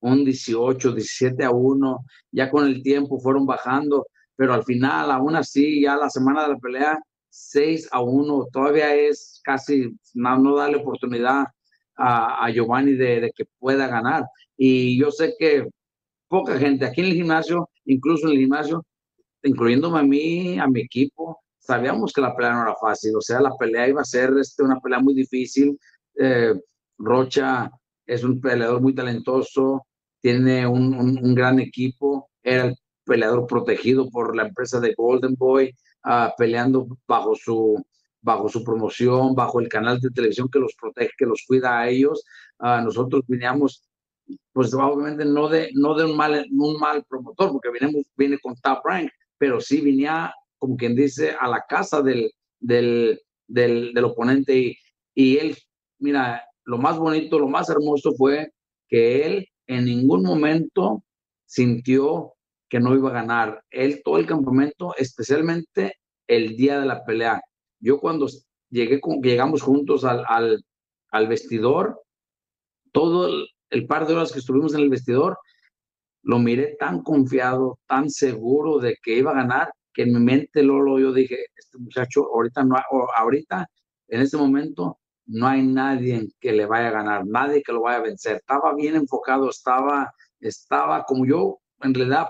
[0.00, 4.06] un 18, 17 a 1, ya con el tiempo fueron bajando,
[4.36, 6.98] pero al final, aún así, ya la semana de la pelea,
[7.30, 11.46] 6 a 1, todavía es casi, no, no darle oportunidad
[11.96, 14.24] a, a Giovanni de, de, que pueda ganar.
[14.56, 15.68] Y yo sé que
[16.28, 18.84] poca gente aquí en el gimnasio, incluso en el gimnasio,
[19.42, 23.40] incluyéndome a mí, a mi equipo, sabíamos que la pelea no era fácil, o sea,
[23.40, 25.78] la pelea iba a ser este, una pelea muy difícil.
[26.18, 26.54] Eh,
[26.98, 27.70] Rocha
[28.06, 29.86] es un peleador muy talentoso,
[30.20, 35.74] tiene un, un, gran equipo, era el peleador protegido por la empresa de Golden Boy,
[36.04, 37.82] uh, peleando bajo su,
[38.20, 41.88] bajo su promoción, bajo el canal de televisión que los protege, que los cuida a
[41.88, 42.24] ellos.
[42.58, 43.88] Uh, nosotros veníamos,
[44.52, 48.54] pues obviamente no de, no de un, mal, un mal promotor, porque vinimos, viene con
[48.56, 54.04] Top Rank, pero sí venía, como quien dice, a la casa del, del, del, del
[54.04, 54.76] oponente y,
[55.14, 55.56] y él,
[55.98, 58.52] mira, lo más bonito, lo más hermoso fue
[58.88, 61.04] que él en ningún momento
[61.44, 62.35] sintió
[62.68, 63.62] que no iba a ganar.
[63.70, 65.94] Él todo el campamento, especialmente
[66.26, 67.40] el día de la pelea.
[67.80, 68.26] Yo cuando
[68.70, 70.64] llegué, llegamos juntos al, al,
[71.10, 72.00] al vestidor,
[72.92, 75.38] todo el, el, par de horas que estuvimos en el vestidor,
[76.22, 80.62] lo miré tan confiado, tan seguro de que iba a ganar, que en mi mente
[80.62, 82.76] Lolo yo dije, este muchacho ahorita no,
[83.14, 83.66] ahorita,
[84.08, 87.98] en este momento, no hay nadie que le vaya a ganar, nadie que lo vaya
[87.98, 88.36] a vencer.
[88.36, 92.28] Estaba bien enfocado, estaba, estaba como yo, en realidad,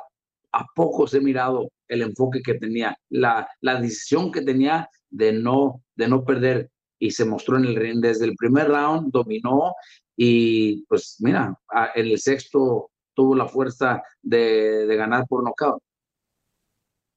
[0.52, 5.82] a pocos he mirado el enfoque que tenía, la, la decisión que tenía de no,
[5.94, 9.74] de no perder y se mostró en el ring desde el primer round, dominó
[10.16, 11.54] y pues mira,
[11.94, 15.82] en el sexto tuvo la fuerza de, de ganar por nocaut.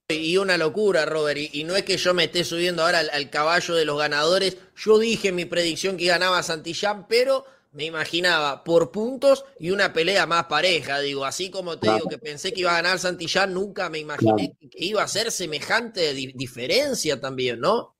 [0.08, 1.38] Y una locura, Robert.
[1.52, 4.58] Y, no es que yo me esté subiendo ahora al, al, caballo de los ganadores.
[4.74, 10.26] Yo dije mi predicción que ganaba Santillán, pero me imaginaba por puntos y una pelea
[10.26, 11.00] más pareja.
[11.00, 11.98] Digo, así como te claro.
[11.98, 14.70] digo que pensé que iba a ganar Santillán, nunca me imaginé claro.
[14.70, 17.96] que iba a ser semejante di diferencia también, ¿no?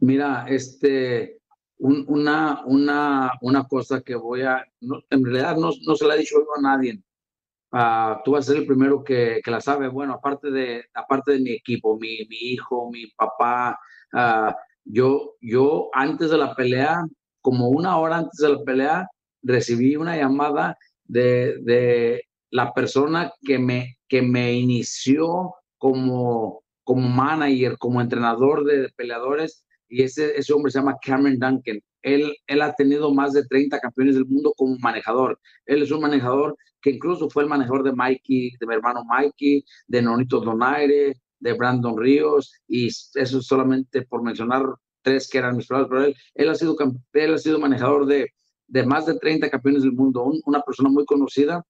[0.00, 1.40] Mira, este,
[1.78, 6.16] un, una, una, una cosa que voy a, no, en realidad no, no se la
[6.16, 7.02] he dicho a nadie
[7.72, 9.88] Uh, tú vas a ser el primero que, que, la sabe.
[9.88, 13.78] Bueno, aparte de, aparte de mi equipo, mi, mi hijo, mi papá,
[14.12, 14.52] uh,
[14.84, 17.02] yo, yo antes de la pelea,
[17.42, 19.08] como una hora antes de la pelea,
[19.42, 27.76] recibí una llamada de, de la persona que me, que me inició como, como manager,
[27.78, 31.80] como entrenador de peleadores, y ese, ese hombre se llama Cameron Duncan.
[32.02, 35.38] Él, él ha tenido más de 30 campeones del mundo como manejador.
[35.66, 39.64] Él es un manejador que incluso fue el manejador de Mikey, de mi hermano Mikey,
[39.86, 44.64] de Nonito Donaire, de Brandon Ríos, y eso solamente por mencionar
[45.02, 46.76] tres que eran mis palabras, pero él, él, ha, sido,
[47.12, 48.30] él ha sido manejador de,
[48.66, 51.64] de más de 30 campeones del mundo, un, una persona muy conocida,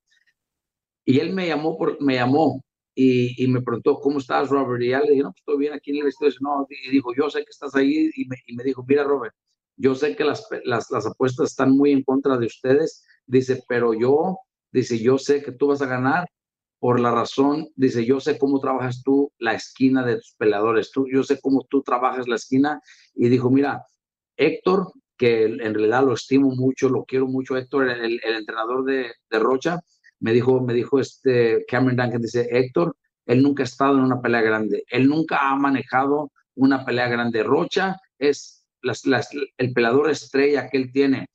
[1.04, 2.62] y él me llamó, por, me llamó
[2.94, 4.82] y, me preguntó, ¿cómo estás, Robert?
[4.82, 6.30] Y ya le dije, no, pues estoy bien aquí en el vestido.
[6.68, 8.10] Y dijo, yo sé que estás ahí.
[8.14, 9.34] Y me, y me dijo, mira, Robert,
[9.76, 13.04] yo sé que las, las, las, apuestas están muy en contra de ustedes.
[13.26, 14.38] Dice, pero yo,
[14.70, 16.28] dice, yo sé que tú vas a ganar
[16.82, 21.06] por la razón, dice, yo sé cómo trabajas tú la esquina de tus peleadores, tú,
[21.08, 22.80] yo sé cómo tú trabajas la esquina.
[23.14, 23.84] Y dijo, mira,
[24.36, 29.38] Héctor, que en realidad lo estimo mucho, lo quiero mucho, Héctor, el, entrenador de, de,
[29.38, 29.78] Rocha,
[30.18, 34.20] me dijo, me dijo este Cameron Duncan, dice, Héctor, él nunca ha estado en una
[34.20, 37.44] pelea grande, él nunca ha manejado una pelea grande.
[37.44, 41.28] Rocha es las, las, el peleador estrella que él tiene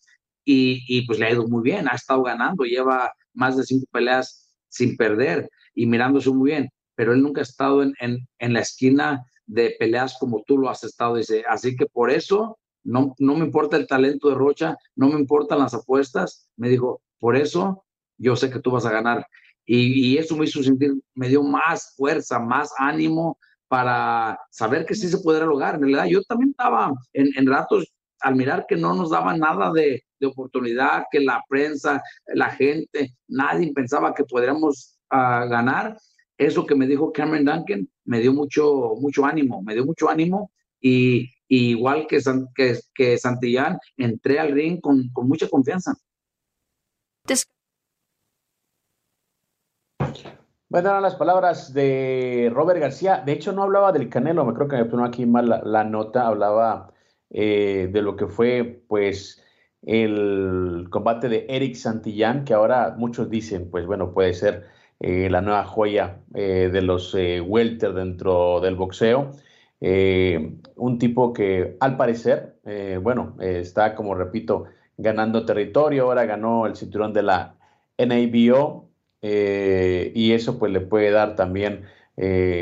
[0.44, 3.86] y, y pues le ha ido muy bien, ha estado ganando, lleva más de cinco
[3.94, 4.47] peleas
[4.78, 9.26] sin perder y mirándose muy bien, pero él nunca ha estado en, en, la esquina
[9.46, 13.46] de peleas como tú lo has estado, dice, así que por eso no, no me
[13.46, 17.84] importa el talento de Rocha, no me importan las apuestas, me dijo, por eso
[18.18, 19.26] yo sé que tú vas a ganar.
[19.70, 23.38] Y, eso me hizo sentir, me dio más fuerza, más ánimo
[23.68, 25.76] para saber que sí se pudiera lograr.
[25.76, 29.74] En realidad, yo también estaba en, en ratos al mirar que no nos daba nada
[29.74, 35.98] de, de oportunidad, que la prensa, la gente, nadie pensaba que podríamos ah, ganar.
[36.38, 40.52] Eso que me dijo Cameron Duncan me dio mucho, mucho ánimo, me dio mucho ánimo
[40.80, 42.20] y, igual que,
[42.56, 45.96] que, que, Santillán, entré al ring con, con mucha confianza.
[50.70, 53.24] Bueno, eran las palabras de Robert García.
[53.26, 55.86] De hecho, no hablaba del Canelo, me creo que me pongo aquí mal la, la
[55.86, 56.94] nota, hablaba
[57.30, 59.42] eh, de lo que fue, pues,
[59.88, 64.66] el combate de Eric Santillán, que ahora muchos dicen, pues bueno, puede ser
[65.00, 69.32] eh, la nueva joya eh, de los eh, welter dentro del boxeo.
[70.76, 72.58] un tipo que al parecer,
[73.02, 74.66] bueno, está como repito,
[74.98, 77.56] ganando territorio, ahora ganó el cinturón de la
[77.98, 78.90] NABO
[79.22, 81.84] y eso pues le puede dar también,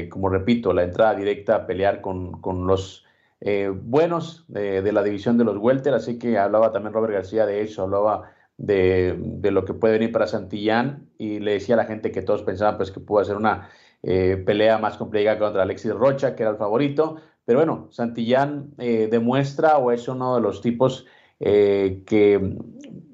[0.09, 3.04] como repito, la entrada directa a pelear con, con los
[3.41, 7.62] eh, buenos de, la división de los Welter, así que hablaba también Robert García de
[7.62, 12.12] eso, hablaba de, lo que puede venir para Santillán y le decía a la gente
[12.12, 13.69] que todos pensaban pues que pudo hacer una
[14.04, 19.08] eh, pelea más complicada contra Alexis Rocha, que era el favorito, pero bueno, Santillán eh,
[19.12, 21.06] demuestra o es uno de los tipos
[21.38, 22.58] que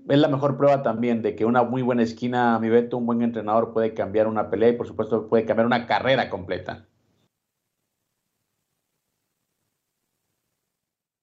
[0.08, 3.22] es la mejor prueba también de que una muy buena esquina, mi Beto, un buen
[3.22, 6.86] entrenador puede cambiar una pelea y por supuesto puede cambiar una carrera completa.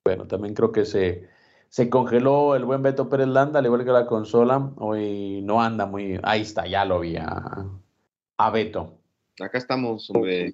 [0.09, 1.27] Bueno, también creo que se,
[1.67, 4.71] se congeló el buen Beto Pérez Landa, al igual que la consola.
[4.77, 6.19] Hoy no anda muy.
[6.23, 8.97] Ahí está, ya lo vi a, Beto.
[9.39, 10.51] Acá estamos, hombre.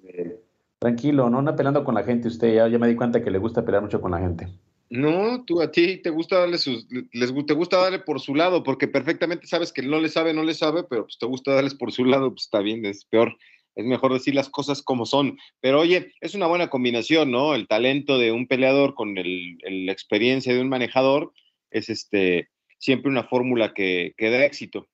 [0.78, 2.54] Tranquilo, no anda peleando con la gente usted.
[2.54, 4.46] Ya, ya me di cuenta que le gusta pelear mucho con la gente.
[4.90, 8.62] No, tú a ti te gusta darle sus, les te gusta darle por su lado,
[8.62, 11.74] porque perfectamente sabes que no le sabe, no le sabe, pero pues te gusta darles
[11.74, 13.34] por su lado, pues está bien, es peor
[13.76, 15.38] es mejor decir las cosas como son.
[15.60, 17.54] Pero oye, es una buena combinación, ¿no?
[17.54, 21.32] El talento de un peleador con la experiencia de un manejador
[21.70, 24.86] es este, siempre una fórmula que, que da éxito.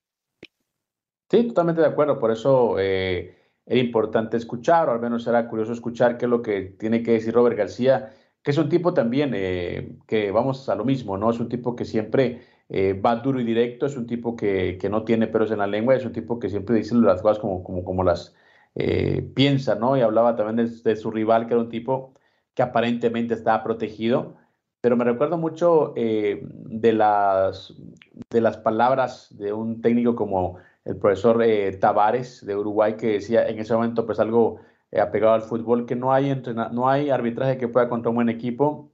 [1.31, 2.19] Sí, totalmente de acuerdo.
[2.19, 6.43] Por eso eh, era importante escuchar, o al menos será curioso escuchar qué es lo
[6.43, 10.75] que tiene que decir Robert García, que es un tipo también eh, que vamos a
[10.75, 11.31] lo mismo, ¿no?
[11.31, 14.91] Es un tipo que siempre eh, va duro y directo, es un tipo que, que,
[14.91, 17.63] no tiene pelos en la lengua, es un tipo que siempre dice las cosas como,
[17.63, 18.35] como, como las
[18.75, 19.97] eh, piensa, ¿no?
[19.97, 22.15] Y hablaba también de, su rival, que era un tipo
[22.55, 24.37] que aparentemente estaba protegido,
[24.81, 27.75] pero me recuerdo mucho eh, de, las,
[28.31, 33.47] de las palabras de un técnico como el profesor eh, Tavares de Uruguay, que decía
[33.49, 34.61] en ese momento pues algo
[35.01, 38.91] apegado al fútbol, que no hay, no hay arbitraje que pueda contra un buen equipo,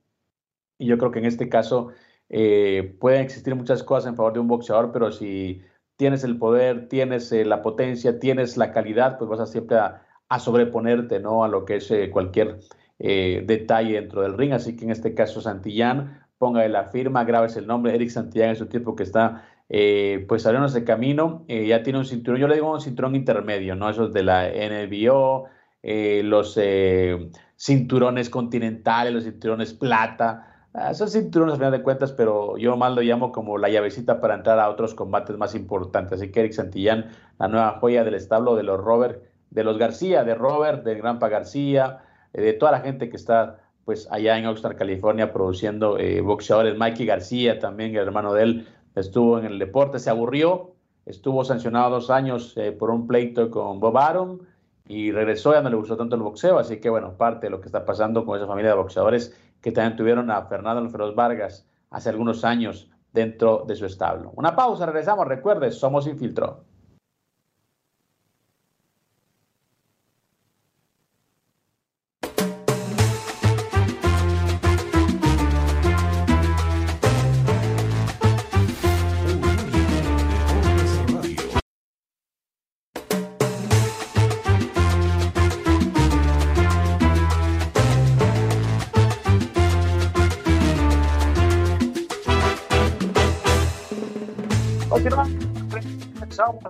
[0.78, 1.88] y yo creo que en este caso
[2.28, 5.62] pueden existir muchas cosas en favor de un boxeador, pero si
[5.98, 10.00] tienes el poder, tienes eh, la potencia, tienes la calidad, pues vas a siempre a,
[10.38, 11.42] sobreponerte ¿no?
[11.42, 12.61] a lo que es eh, cualquier
[13.00, 14.52] eh, detalle dentro del ring.
[14.52, 17.94] Así que en este caso Santillán, ponga la firma, grabes el nombre.
[17.94, 19.44] Eric Santillán es un tipo que está
[20.28, 23.90] pues abriéndose camino, ya tiene un cinturón, yo le digo un cinturón intermedio, ¿no?
[23.90, 25.44] Esos de la NBO,
[25.82, 26.58] los
[27.58, 32.94] cinturones continentales, los cinturones plata Ah, son cinturones a final de cuentas, pero yo más
[32.94, 36.20] lo llamo como la llavecita para entrar a otros combates más importantes.
[36.20, 40.24] Así que Eric Santillán, la nueva joya del establo de los Robert, de los García,
[40.24, 42.02] de Robert, de Grampa García,
[42.33, 46.77] eh, de toda la gente que está pues allá en Oxnard, California, produciendo eh, boxeadores.
[46.77, 50.75] Mikey García también, el hermano de él, estuvo en el deporte, se aburrió,
[51.06, 54.40] estuvo sancionado dos años eh, por un pleito con Bob Arum
[54.87, 57.60] y regresó, ya no le gustó tanto el boxeo, así que bueno, parte de lo
[57.60, 61.67] que está pasando con esa familia de boxeadores que también tuvieron a Fernando Alfredo Vargas
[61.90, 64.33] hace algunos años dentro de su establo.
[64.37, 65.27] Una pausa, regresamos.
[65.27, 66.65] Recuerde, somos Infiltro.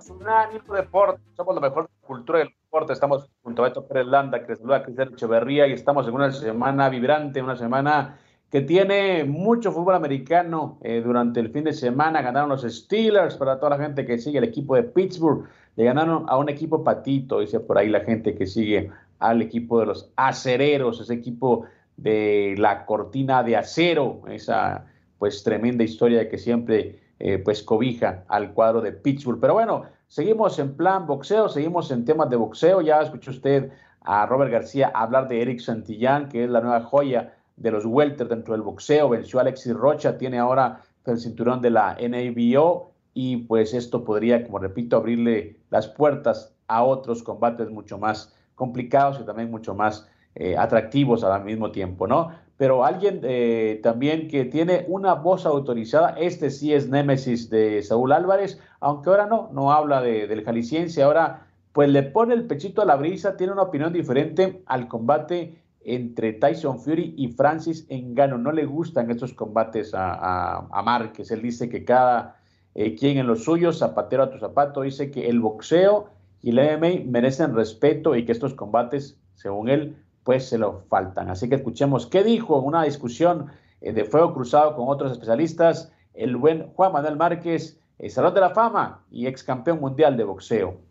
[0.00, 2.92] Somos un ánimo deporte, somos lo mejor la cultura del deporte.
[2.92, 6.30] Estamos junto a Beto Pérez Landa, que saluda a Cristian Echeverría y estamos en una
[6.30, 8.16] semana vibrante, una semana
[8.48, 12.22] que tiene mucho fútbol americano eh, durante el fin de semana.
[12.22, 15.48] Ganaron los Steelers para toda la gente que sigue el equipo de Pittsburgh.
[15.74, 19.80] Le ganaron a un equipo patito, dice por ahí la gente que sigue al equipo
[19.80, 21.64] de los acereros, ese equipo
[21.96, 24.86] de la cortina de acero, esa
[25.18, 29.40] pues tremenda historia que siempre eh, pues cobija al cuadro de Pittsburgh.
[29.40, 32.80] Pero bueno, seguimos en plan boxeo, seguimos en temas de boxeo.
[32.80, 33.70] Ya escuchó usted
[34.02, 38.28] a Robert García hablar de Eric Santillán, que es la nueva joya de los welter
[38.28, 39.08] dentro del boxeo.
[39.08, 40.80] Venció a Alexis Rocha, tiene ahora
[41.12, 46.82] el cinturón de la NABO y pues esto podría, como repito, abrirle las puertas a
[46.84, 50.08] otros combates mucho más complicados y también mucho más
[50.40, 52.30] eh, atractivos al mismo tiempo, ¿no?
[52.56, 58.12] Pero alguien eh, también que tiene una voz autorizada, este sí es Némesis de Saúl
[58.12, 62.82] Álvarez, aunque ahora no, no habla de, del jalisciense, ahora pues le pone el pechito
[62.82, 68.38] a la brisa, tiene una opinión diferente al combate entre Tyson Fury y Francis Engano.
[68.38, 71.30] No le gustan estos combates a, a, Márquez.
[71.30, 72.36] Él dice que cada
[72.74, 76.10] eh, quien en los suyos, zapatero a tu zapato, dice que el boxeo
[76.42, 79.96] y el MMA merecen respeto y que estos combates, según él,
[80.28, 81.30] pues se lo faltan.
[81.30, 83.50] Así que escuchemos qué dijo en una discusión
[83.80, 88.42] eh, de fuego cruzado con otros especialistas el buen Juan Manuel Márquez, el Salón de
[88.42, 90.82] la Fama y ex campeón mundial de boxeo.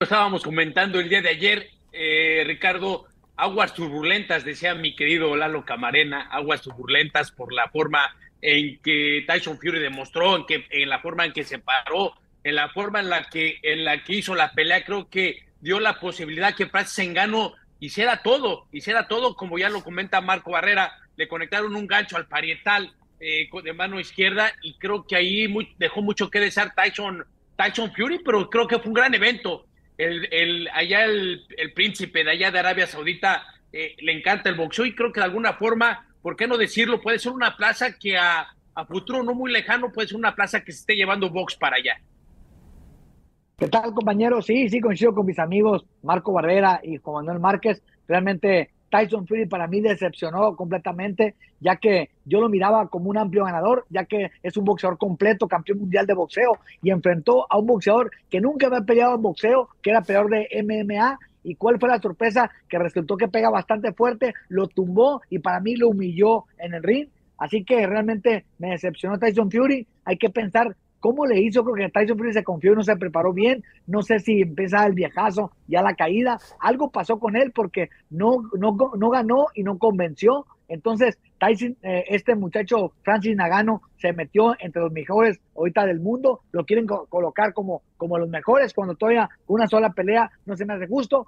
[0.00, 3.04] Estábamos comentando el día de ayer, eh, Ricardo,
[3.36, 9.58] aguas turbulentas, decía mi querido Lalo Camarena, aguas turbulentas por la forma en que Tyson
[9.58, 12.14] Fury demostró, en, que, en la forma en que se paró,
[12.44, 15.80] en la forma en la que, en la que hizo la pelea, creo que dio
[15.80, 17.52] la posibilidad que Francis Engano
[17.82, 22.28] hiciera todo, hiciera todo, como ya lo comenta Marco Barrera, le conectaron un gancho al
[22.28, 27.26] parietal eh, de mano izquierda y creo que ahí dejó mucho que desear Tyson,
[27.56, 29.66] Tyson Fury, pero creo que fue un gran evento.
[29.98, 34.86] El, el allá el, príncipe de allá de Arabia Saudita eh, le encanta el boxeo
[34.86, 37.00] y creo que de alguna forma, ¿por qué no decirlo?
[37.00, 40.62] Puede ser una plaza que a, a futuro no muy lejano puede ser una plaza
[40.64, 42.00] que se esté llevando box para allá.
[43.62, 44.46] ¿Qué tal, compañeros?
[44.46, 47.80] Sí, sí, coincido con mis amigos Marco Barrera y Juan Manuel Márquez.
[48.08, 53.44] Realmente Tyson Fury para mí decepcionó completamente, ya que yo lo miraba como un amplio
[53.44, 57.68] ganador, ya que es un boxeador completo, campeón mundial de boxeo, y enfrentó a un
[57.68, 61.20] boxeador que nunca había peleado en boxeo, que era peor de MMA.
[61.44, 62.50] ¿Y cuál fue la sorpresa?
[62.68, 66.82] Que resultó que pega bastante fuerte, lo tumbó y para mí lo humilló en el
[66.82, 67.08] ring.
[67.38, 69.86] Así que realmente me decepcionó Tyson Fury.
[70.04, 71.64] Hay que pensar ¿Cómo le hizo?
[71.64, 73.64] Creo que Tyson Fury se confió y no se preparó bien.
[73.88, 76.38] No sé si empieza el viejazo, ya la caída.
[76.60, 80.46] Algo pasó con él porque no, no, no ganó y no convenció.
[80.68, 86.42] Entonces, Tyson, eh, este muchacho Francis Nagano se metió entre los mejores ahorita del mundo.
[86.52, 90.74] Lo quieren colocar como, como los mejores cuando todavía una sola pelea no se me
[90.74, 91.26] hace justo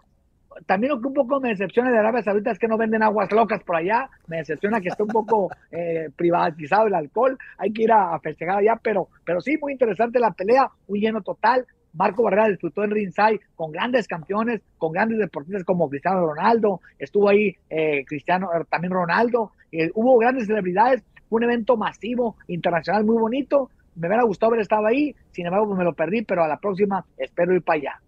[0.67, 3.31] también lo que un poco me decepciona de Arabia Saudita es que no venden aguas
[3.33, 4.09] locas por allá.
[4.27, 7.39] Me decepciona que esté un poco eh, privatizado el alcohol.
[7.59, 11.23] Hay que ir a, festejar allá, pero, pero sí, muy interesante la pelea, muy lleno
[11.23, 11.67] total.
[11.93, 16.81] Marco Barrera disfrutó en ringside con grandes campeones, con grandes deportistas como Cristiano Ronaldo.
[16.99, 19.53] Estuvo ahí eh, Cristiano, eh, también Ronaldo.
[19.95, 21.05] hubo grandes celebridades.
[21.29, 23.71] Fue un evento masivo, internacional, muy bonito.
[23.97, 25.15] Me hubiera gustado haber estado ahí.
[25.31, 28.01] Sin embargo, pues me lo perdí, pero a la próxima espero ir para allá.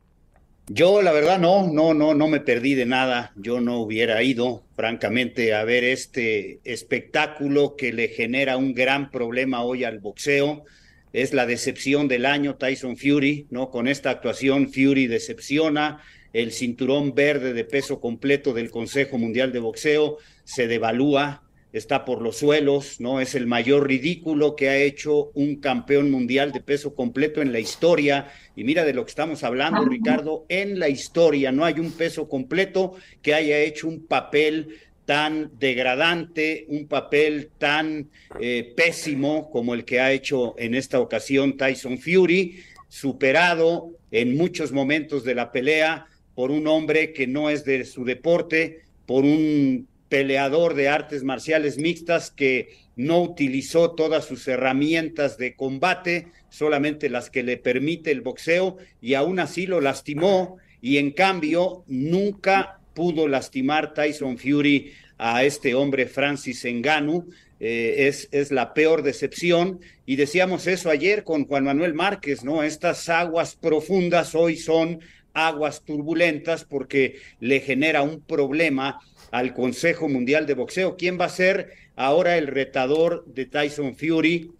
[0.69, 3.33] Yo, la verdad, no, no, no, no me perdí de nada.
[3.37, 9.63] Yo no hubiera ido, francamente, a ver este espectáculo que le genera un gran problema
[9.63, 10.65] hoy al boxeo.
[11.13, 13.71] Es la decepción del año Tyson Fury, ¿no?
[13.71, 16.03] Con esta actuación, Fury decepciona.
[16.33, 21.45] El cinturón verde de peso completo del Consejo Mundial de Boxeo se devalúa,
[21.77, 23.21] está por los suelos, ¿no?
[23.21, 27.61] Es el mayor ridículo que ha hecho un campeón mundial de peso completo en la
[27.61, 28.29] historia.
[28.55, 32.29] Y mira de lo que estamos hablando, Ricardo, en la historia no hay un peso
[32.29, 38.09] completo que haya hecho un papel tan degradante, un papel tan
[38.41, 42.59] eh, pésimo como el que ha hecho en esta ocasión Tyson Fury,
[42.89, 48.05] superado en muchos momentos de la pelea por un hombre que no es de su
[48.05, 55.55] deporte, por un peleador de artes marciales mixtas que no utilizó todas sus herramientas de
[55.55, 61.11] combate, solamente las que le permite el boxeo, y aún así lo lastimó, y en
[61.11, 67.29] cambio nunca pudo lastimar Tyson Fury a este hombre Francis Enganu.
[67.59, 69.81] Eh, es, es la peor decepción.
[70.05, 72.63] Y decíamos eso ayer con Juan Manuel Márquez, ¿no?
[72.63, 75.01] Estas aguas profundas hoy son
[75.33, 78.99] aguas turbulentas porque le genera un problema
[79.31, 80.97] al Consejo Mundial de Boxeo.
[80.97, 84.51] ¿Quién va a ser ahora el retador de Tyson Fury?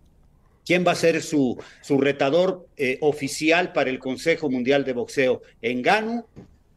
[0.65, 5.43] ¿Quién va a ser su, su retador eh, oficial para el Consejo Mundial de Boxeo?
[5.63, 6.27] ¿Enganu?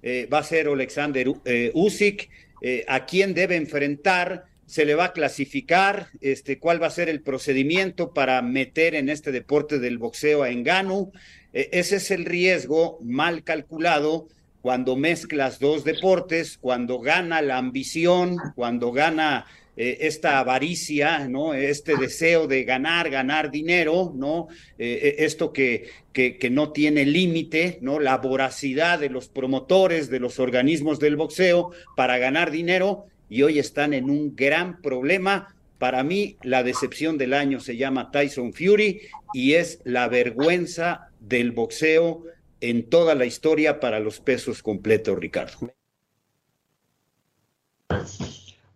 [0.01, 2.29] Eh, ¿Va a ser Alexander eh, Usyk?
[2.61, 4.45] Eh, ¿A quién debe enfrentar?
[4.65, 6.07] ¿Se le va a clasificar?
[6.21, 10.49] Este, ¿Cuál va a ser el procedimiento para meter en este deporte del boxeo a
[10.49, 11.11] Enganu?
[11.51, 14.27] ese es el riesgo mal calculado
[14.61, 19.45] cuando mezclas dos deportes, cuando gana la ambición, cuando gana
[19.77, 21.53] eh, esta avaricia, ¿no?
[21.53, 24.49] Este deseo de ganar, ganar dinero, ¿no?
[24.77, 27.99] Eh, eh, esto que, que, que, no tiene límite, ¿no?
[27.99, 33.57] La voracidad de los promotores, de los organismos del boxeo para ganar dinero y hoy
[33.57, 35.55] están en un gran problema.
[35.77, 38.99] Para mí, la decepción del año se llama Tyson Fury
[39.33, 42.25] y es la vergüenza del boxeo
[42.61, 45.71] en toda la historia para los pesos completos, Ricardo.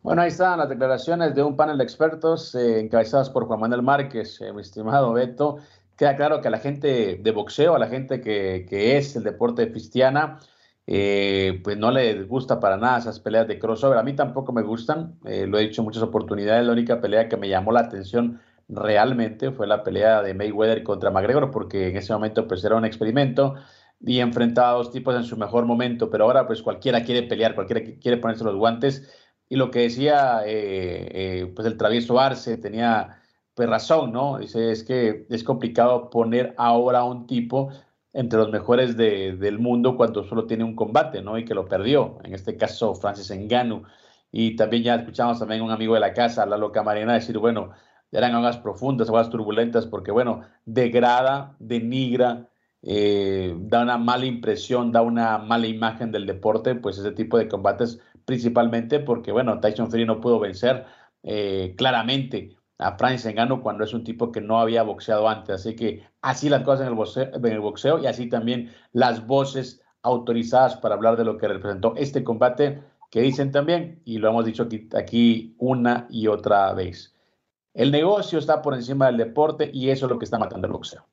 [0.01, 3.83] Bueno, ahí están las declaraciones de un panel de expertos eh, encabezados por Juan Manuel
[3.83, 5.59] Márquez, eh, mi estimado Beto.
[5.95, 9.69] Queda claro que a la gente de boxeo, a la gente que, es el deporte
[9.69, 10.39] cristiana,
[10.87, 13.97] eh, pues no le gusta para nada esas peleas de crossover.
[13.97, 16.65] A mí tampoco me gustan, eh, lo he dicho en muchas oportunidades.
[16.65, 21.11] La única pelea que me llamó la atención realmente fue la pelea de Mayweather contra
[21.11, 23.55] McGregor, porque en ese momento pues era un experimento
[23.99, 27.55] y enfrentaba a dos tipos en su mejor momento, pero ahora pues cualquiera quiere pelear,
[27.55, 29.09] cualquiera quiere ponerse los guantes
[29.49, 33.19] y lo que decía eh, eh, pues el travieso Arce tenía
[33.53, 34.39] pues razón, ¿no?
[34.39, 37.69] Dice, es que es complicado poner ahora a un tipo
[38.13, 41.37] entre los mejores de, del mundo cuando solo tiene un combate, ¿no?
[41.37, 43.83] Y que lo perdió, en este caso Francis Engano.
[44.31, 47.71] Y también ya escuchamos también un amigo de la casa, Lalo Camarena, decir, bueno,
[48.13, 52.49] eran aguas profundas, aguas turbulentas, porque, bueno, degrada, denigra,
[52.81, 57.47] eh, da una mala impresión, da una mala imagen del deporte, pues ese tipo de
[57.47, 60.85] combates principalmente porque, bueno, Tyson Fury no pudo vencer
[61.23, 65.55] eh, claramente a Francis Engano cuando es un tipo que no había boxeado antes.
[65.55, 69.25] Así que así las cosas en el, boxeo, en el boxeo y así también las
[69.25, 74.29] voces autorizadas para hablar de lo que representó este combate que dicen también, y lo
[74.29, 77.12] hemos dicho aquí, aquí una y otra vez.
[77.73, 80.73] El negocio está por encima del deporte y eso es lo que está matando el
[80.73, 81.07] boxeo.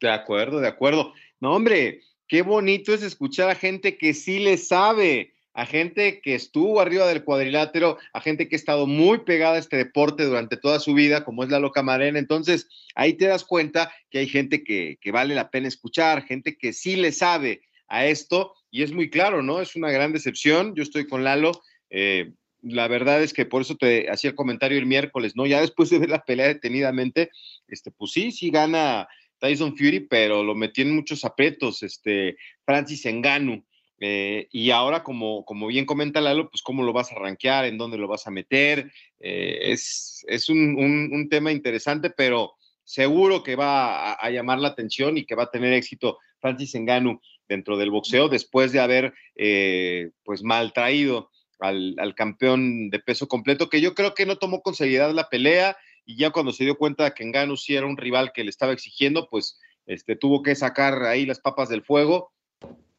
[0.00, 1.12] De acuerdo, de acuerdo.
[1.40, 6.34] No, hombre, qué bonito es escuchar a gente que sí le sabe, a gente que
[6.34, 10.56] estuvo arriba del cuadrilátero, a gente que ha estado muy pegada a este deporte durante
[10.56, 12.18] toda su vida, como es la loca Marena.
[12.18, 16.56] Entonces, ahí te das cuenta que hay gente que, que, vale la pena escuchar, gente
[16.56, 19.60] que sí le sabe a esto, y es muy claro, ¿no?
[19.60, 20.74] Es una gran decepción.
[20.74, 21.52] Yo estoy con Lalo.
[21.90, 22.32] Eh,
[22.62, 25.46] la verdad es que por eso te hacía el comentario el miércoles, ¿no?
[25.46, 27.30] Ya después de ver la pelea detenidamente,
[27.68, 29.08] este, pues sí, sí gana
[29.38, 33.64] Tyson Fury, pero lo metió en muchos aprietos, este, Francis Enganu.
[34.04, 37.78] Eh, y ahora, como, como bien comenta Lalo, pues cómo lo vas a rankear, en
[37.78, 38.90] dónde lo vas a meter.
[39.20, 40.76] Eh, es es un,
[41.12, 42.54] un, tema interesante, pero
[42.84, 47.20] seguro que va a, llamar la atención y que va a tener éxito Francis Enganu
[47.48, 51.30] dentro del boxeo después de haber eh, pues mal traído
[51.62, 55.76] al, campeón de peso completo, que yo creo que no tomó con seriedad la pelea
[56.04, 58.50] y ya cuando se dio cuenta de que Enganu sí era un rival que le
[58.50, 62.32] estaba exigiendo, pues este, tuvo que sacar ahí las papas del fuego,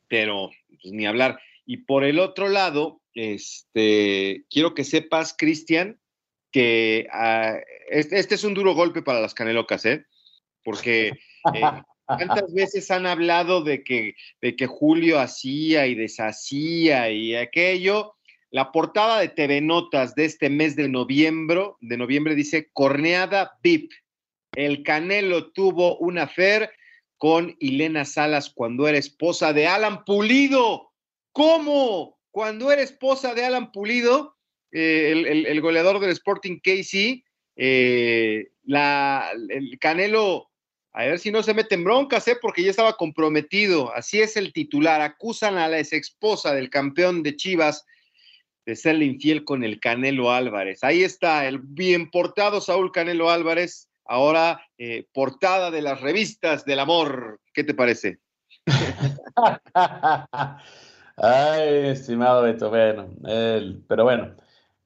[0.08, 0.50] pero
[0.82, 1.40] pues, ni hablar.
[1.66, 6.00] Y por el otro lado, este, quiero que sepas, Cristian,
[6.52, 7.08] que
[7.90, 10.06] este, este, es un duro golpe para las canelocas, ¿eh?
[10.64, 11.08] Porque
[11.54, 11.62] eh,
[12.06, 18.16] ¿cuántas veces han hablado de que, de que Julio hacía y deshacía y aquello?
[18.54, 23.92] La portada de TV Notas de este mes de noviembre, de noviembre dice Corneada VIP.
[24.56, 26.72] El Canelo tuvo una fer
[27.18, 30.92] con Ilena Salas cuando era esposa de Alan Pulido.
[31.32, 32.20] ¿Cómo?
[32.30, 34.38] Cuando era esposa de Alan Pulido,
[34.72, 37.24] eh, el, goleador del Sporting KC,
[37.56, 40.52] eh, el Canelo,
[40.92, 42.38] a ver si no se mete en broncas, ¿eh?
[42.40, 43.92] porque ya estaba comprometido.
[43.96, 45.02] Así es el titular.
[45.02, 47.84] Acusan a la ex esposa del campeón de Chivas
[48.66, 50.84] de serle infiel con el Canelo Álvarez.
[50.84, 56.80] Ahí está el bien portado Saúl Canelo Álvarez ahora eh, portada de las revistas del
[56.80, 57.40] amor.
[57.54, 58.20] ¿Qué te parece?
[61.18, 64.36] Ay, estimado Beto, bueno, el, pero bueno,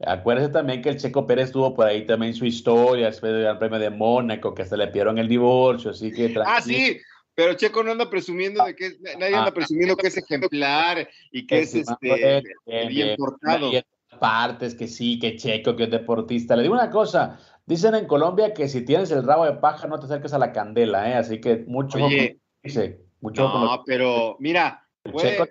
[0.05, 3.59] acuérdese también que el Checo Pérez tuvo por ahí también su historia después del Gran
[3.59, 6.36] Premio de Mónaco, que se le pidieron el divorcio, así que...
[6.45, 6.99] Ah, sí,
[7.38, 11.60] pero Checo no anda presumiendo de que nadie anda presumiendo que es ejemplar y que
[11.60, 12.44] es este
[12.90, 13.72] bien, portado.
[14.20, 16.56] Partes que sí, que Checo, que es deportista.
[16.56, 20.00] Le digo una cosa, Dicen en Colombia que si tienes el rabo de paja no
[20.00, 21.16] te acerques a la candela, ¿eh?
[21.16, 21.98] Así que mucho.
[21.98, 25.46] Oye, dice, mucho no, pero mira, puede,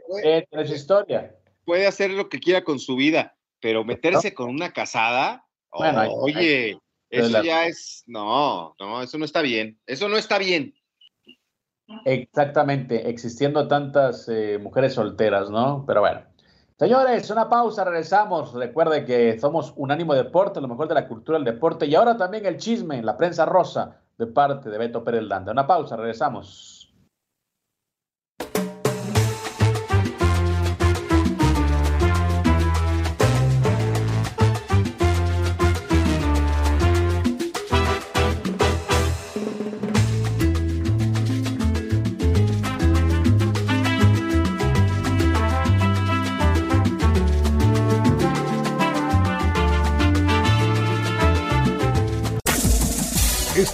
[0.64, 1.36] historia.
[1.66, 4.34] puede hacer lo que quiera con su vida, pero meterse ¿No?
[4.34, 6.78] con una casada, bueno, oh, oye,
[7.10, 10.74] Eso ya es, no, no, eso no está bien, eso no está bien.
[12.04, 15.84] Exactamente, existiendo tantas eh, mujeres solteras, ¿no?
[15.86, 16.22] Pero bueno.
[16.78, 18.52] Señores, una pausa, regresamos.
[18.52, 22.44] Recuerde que somos Unánimo Deporte, lo mejor de la cultura del deporte y ahora también
[22.44, 25.52] el chisme, la prensa rosa de parte de Beto Pérez Landa.
[25.52, 26.75] Una pausa, regresamos.